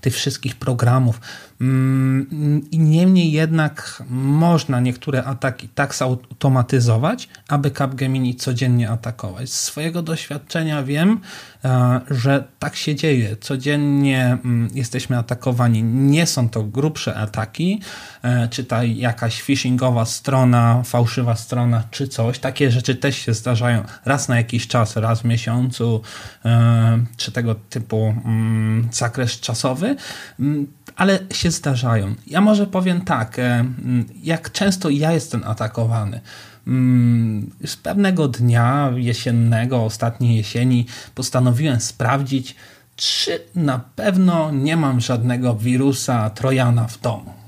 [0.00, 1.20] tych wszystkich programów.
[1.62, 9.50] Mm, I niemniej jednak można niektóre ataki tak zautomatyzować, aby Capgemini codziennie atakować.
[9.50, 11.20] Z swojego doświadczenia wiem,
[11.64, 13.36] e, że tak się dzieje.
[13.36, 15.82] Codziennie mm, jesteśmy atakowani.
[15.82, 17.80] Nie są to grubsze ataki,
[18.22, 22.38] e, czytaj jakaś phishingowa strona, fałszywa strona czy coś.
[22.38, 26.02] Takie rzeczy też się zdarzają raz na jakiś czas, raz w miesiącu,
[26.44, 29.96] e, czy tego typu mm, zakres czasowy
[30.96, 32.14] ale się zdarzają.
[32.26, 33.64] Ja może powiem tak, e,
[34.22, 36.20] jak często ja jestem atakowany.
[36.66, 42.56] Mm, z pewnego dnia jesiennego, ostatniej jesieni, postanowiłem sprawdzić,
[42.96, 47.41] czy na pewno nie mam żadnego wirusa Trojana w domu.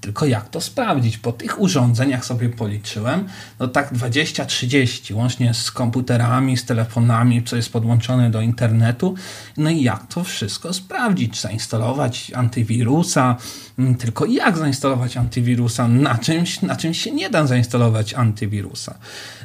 [0.00, 1.18] Tylko jak to sprawdzić?
[1.18, 3.28] Po tych urządzeniach sobie policzyłem,
[3.58, 9.14] no tak 20-30, łącznie z komputerami, z telefonami, co jest podłączone do internetu.
[9.56, 11.40] No i jak to wszystko sprawdzić?
[11.40, 13.36] Zainstalować antywirusa,
[13.98, 18.98] tylko jak zainstalować antywirusa na czymś, na czymś się nie da zainstalować antywirusa.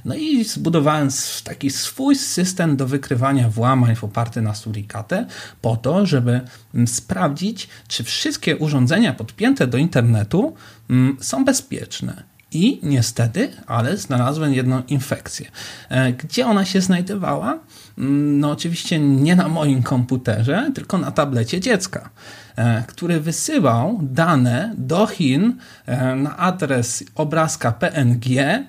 [0.05, 1.09] No i zbudowałem
[1.43, 5.25] taki swój system do wykrywania włamań oparty na Suricate
[5.61, 6.41] po to, żeby
[6.73, 10.55] mm, sprawdzić, czy wszystkie urządzenia podpięte do internetu
[10.89, 12.23] mm, są bezpieczne.
[12.53, 15.51] I niestety, ale znalazłem jedną infekcję.
[15.89, 17.59] E, gdzie ona się znajdowała?
[17.97, 22.09] Mm, no, oczywiście nie na moim komputerze, tylko na tablecie dziecka.
[22.55, 28.25] E, który wysyłał dane do Chin e, na adres obrazka PNG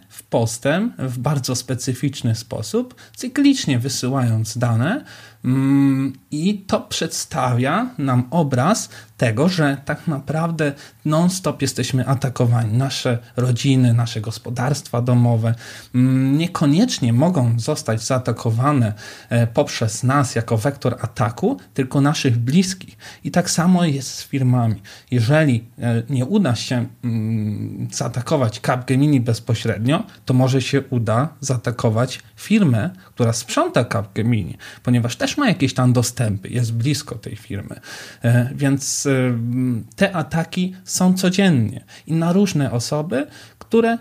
[0.09, 5.05] w postem w bardzo specyficzny sposób, cyklicznie wysyłając dane
[5.45, 10.73] mm, i to przedstawia nam obraz tego, że tak naprawdę
[11.05, 12.79] non-stop jesteśmy atakowani.
[12.79, 15.55] Nasze rodziny, nasze gospodarstwa domowe
[15.95, 18.93] mm, niekoniecznie mogą zostać zaatakowane
[19.29, 22.99] e, poprzez nas jako wektor ataku, tylko naszych bliskich.
[23.25, 24.75] I tak samo jest z firmami.
[25.11, 32.91] Jeżeli e, nie uda się mm, zaatakować Capgemini bezpośrednio, to może się uda zaatakować firmę,
[33.15, 37.81] która sprząta Capgemini, ponieważ też ma jakieś tam dostępy, jest blisko tej firmy.
[38.23, 39.09] E, więc
[39.97, 43.27] te ataki są codziennie i na różne osoby,
[43.59, 43.99] które,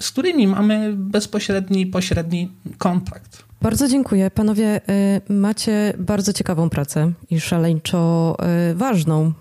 [0.00, 3.51] z którymi mamy bezpośredni, pośredni kontakt.
[3.62, 4.30] Bardzo dziękuję.
[4.30, 4.80] Panowie,
[5.28, 8.36] y, macie bardzo ciekawą pracę i szaleńczo
[8.70, 9.32] y, ważną.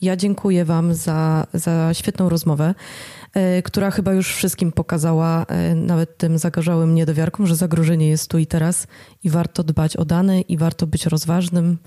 [0.00, 2.74] Ja dziękuję Wam za, za świetną rozmowę,
[3.58, 8.46] y, która chyba już wszystkim pokazała, nawet tym zagorzałym niedowiarkom, że zagrożenie jest tu i
[8.46, 8.86] teraz
[9.22, 11.78] i warto dbać o dane, i warto być rozważnym,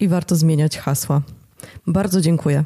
[0.00, 1.22] i warto zmieniać hasła.
[1.86, 2.64] Bardzo dziękuję.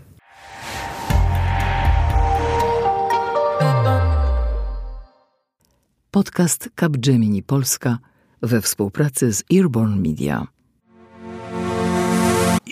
[6.10, 7.98] Podcast Capgemini Polska
[8.42, 10.46] we współpracy z Earborn Media.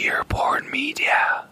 [0.06, 1.44] Earborn Media.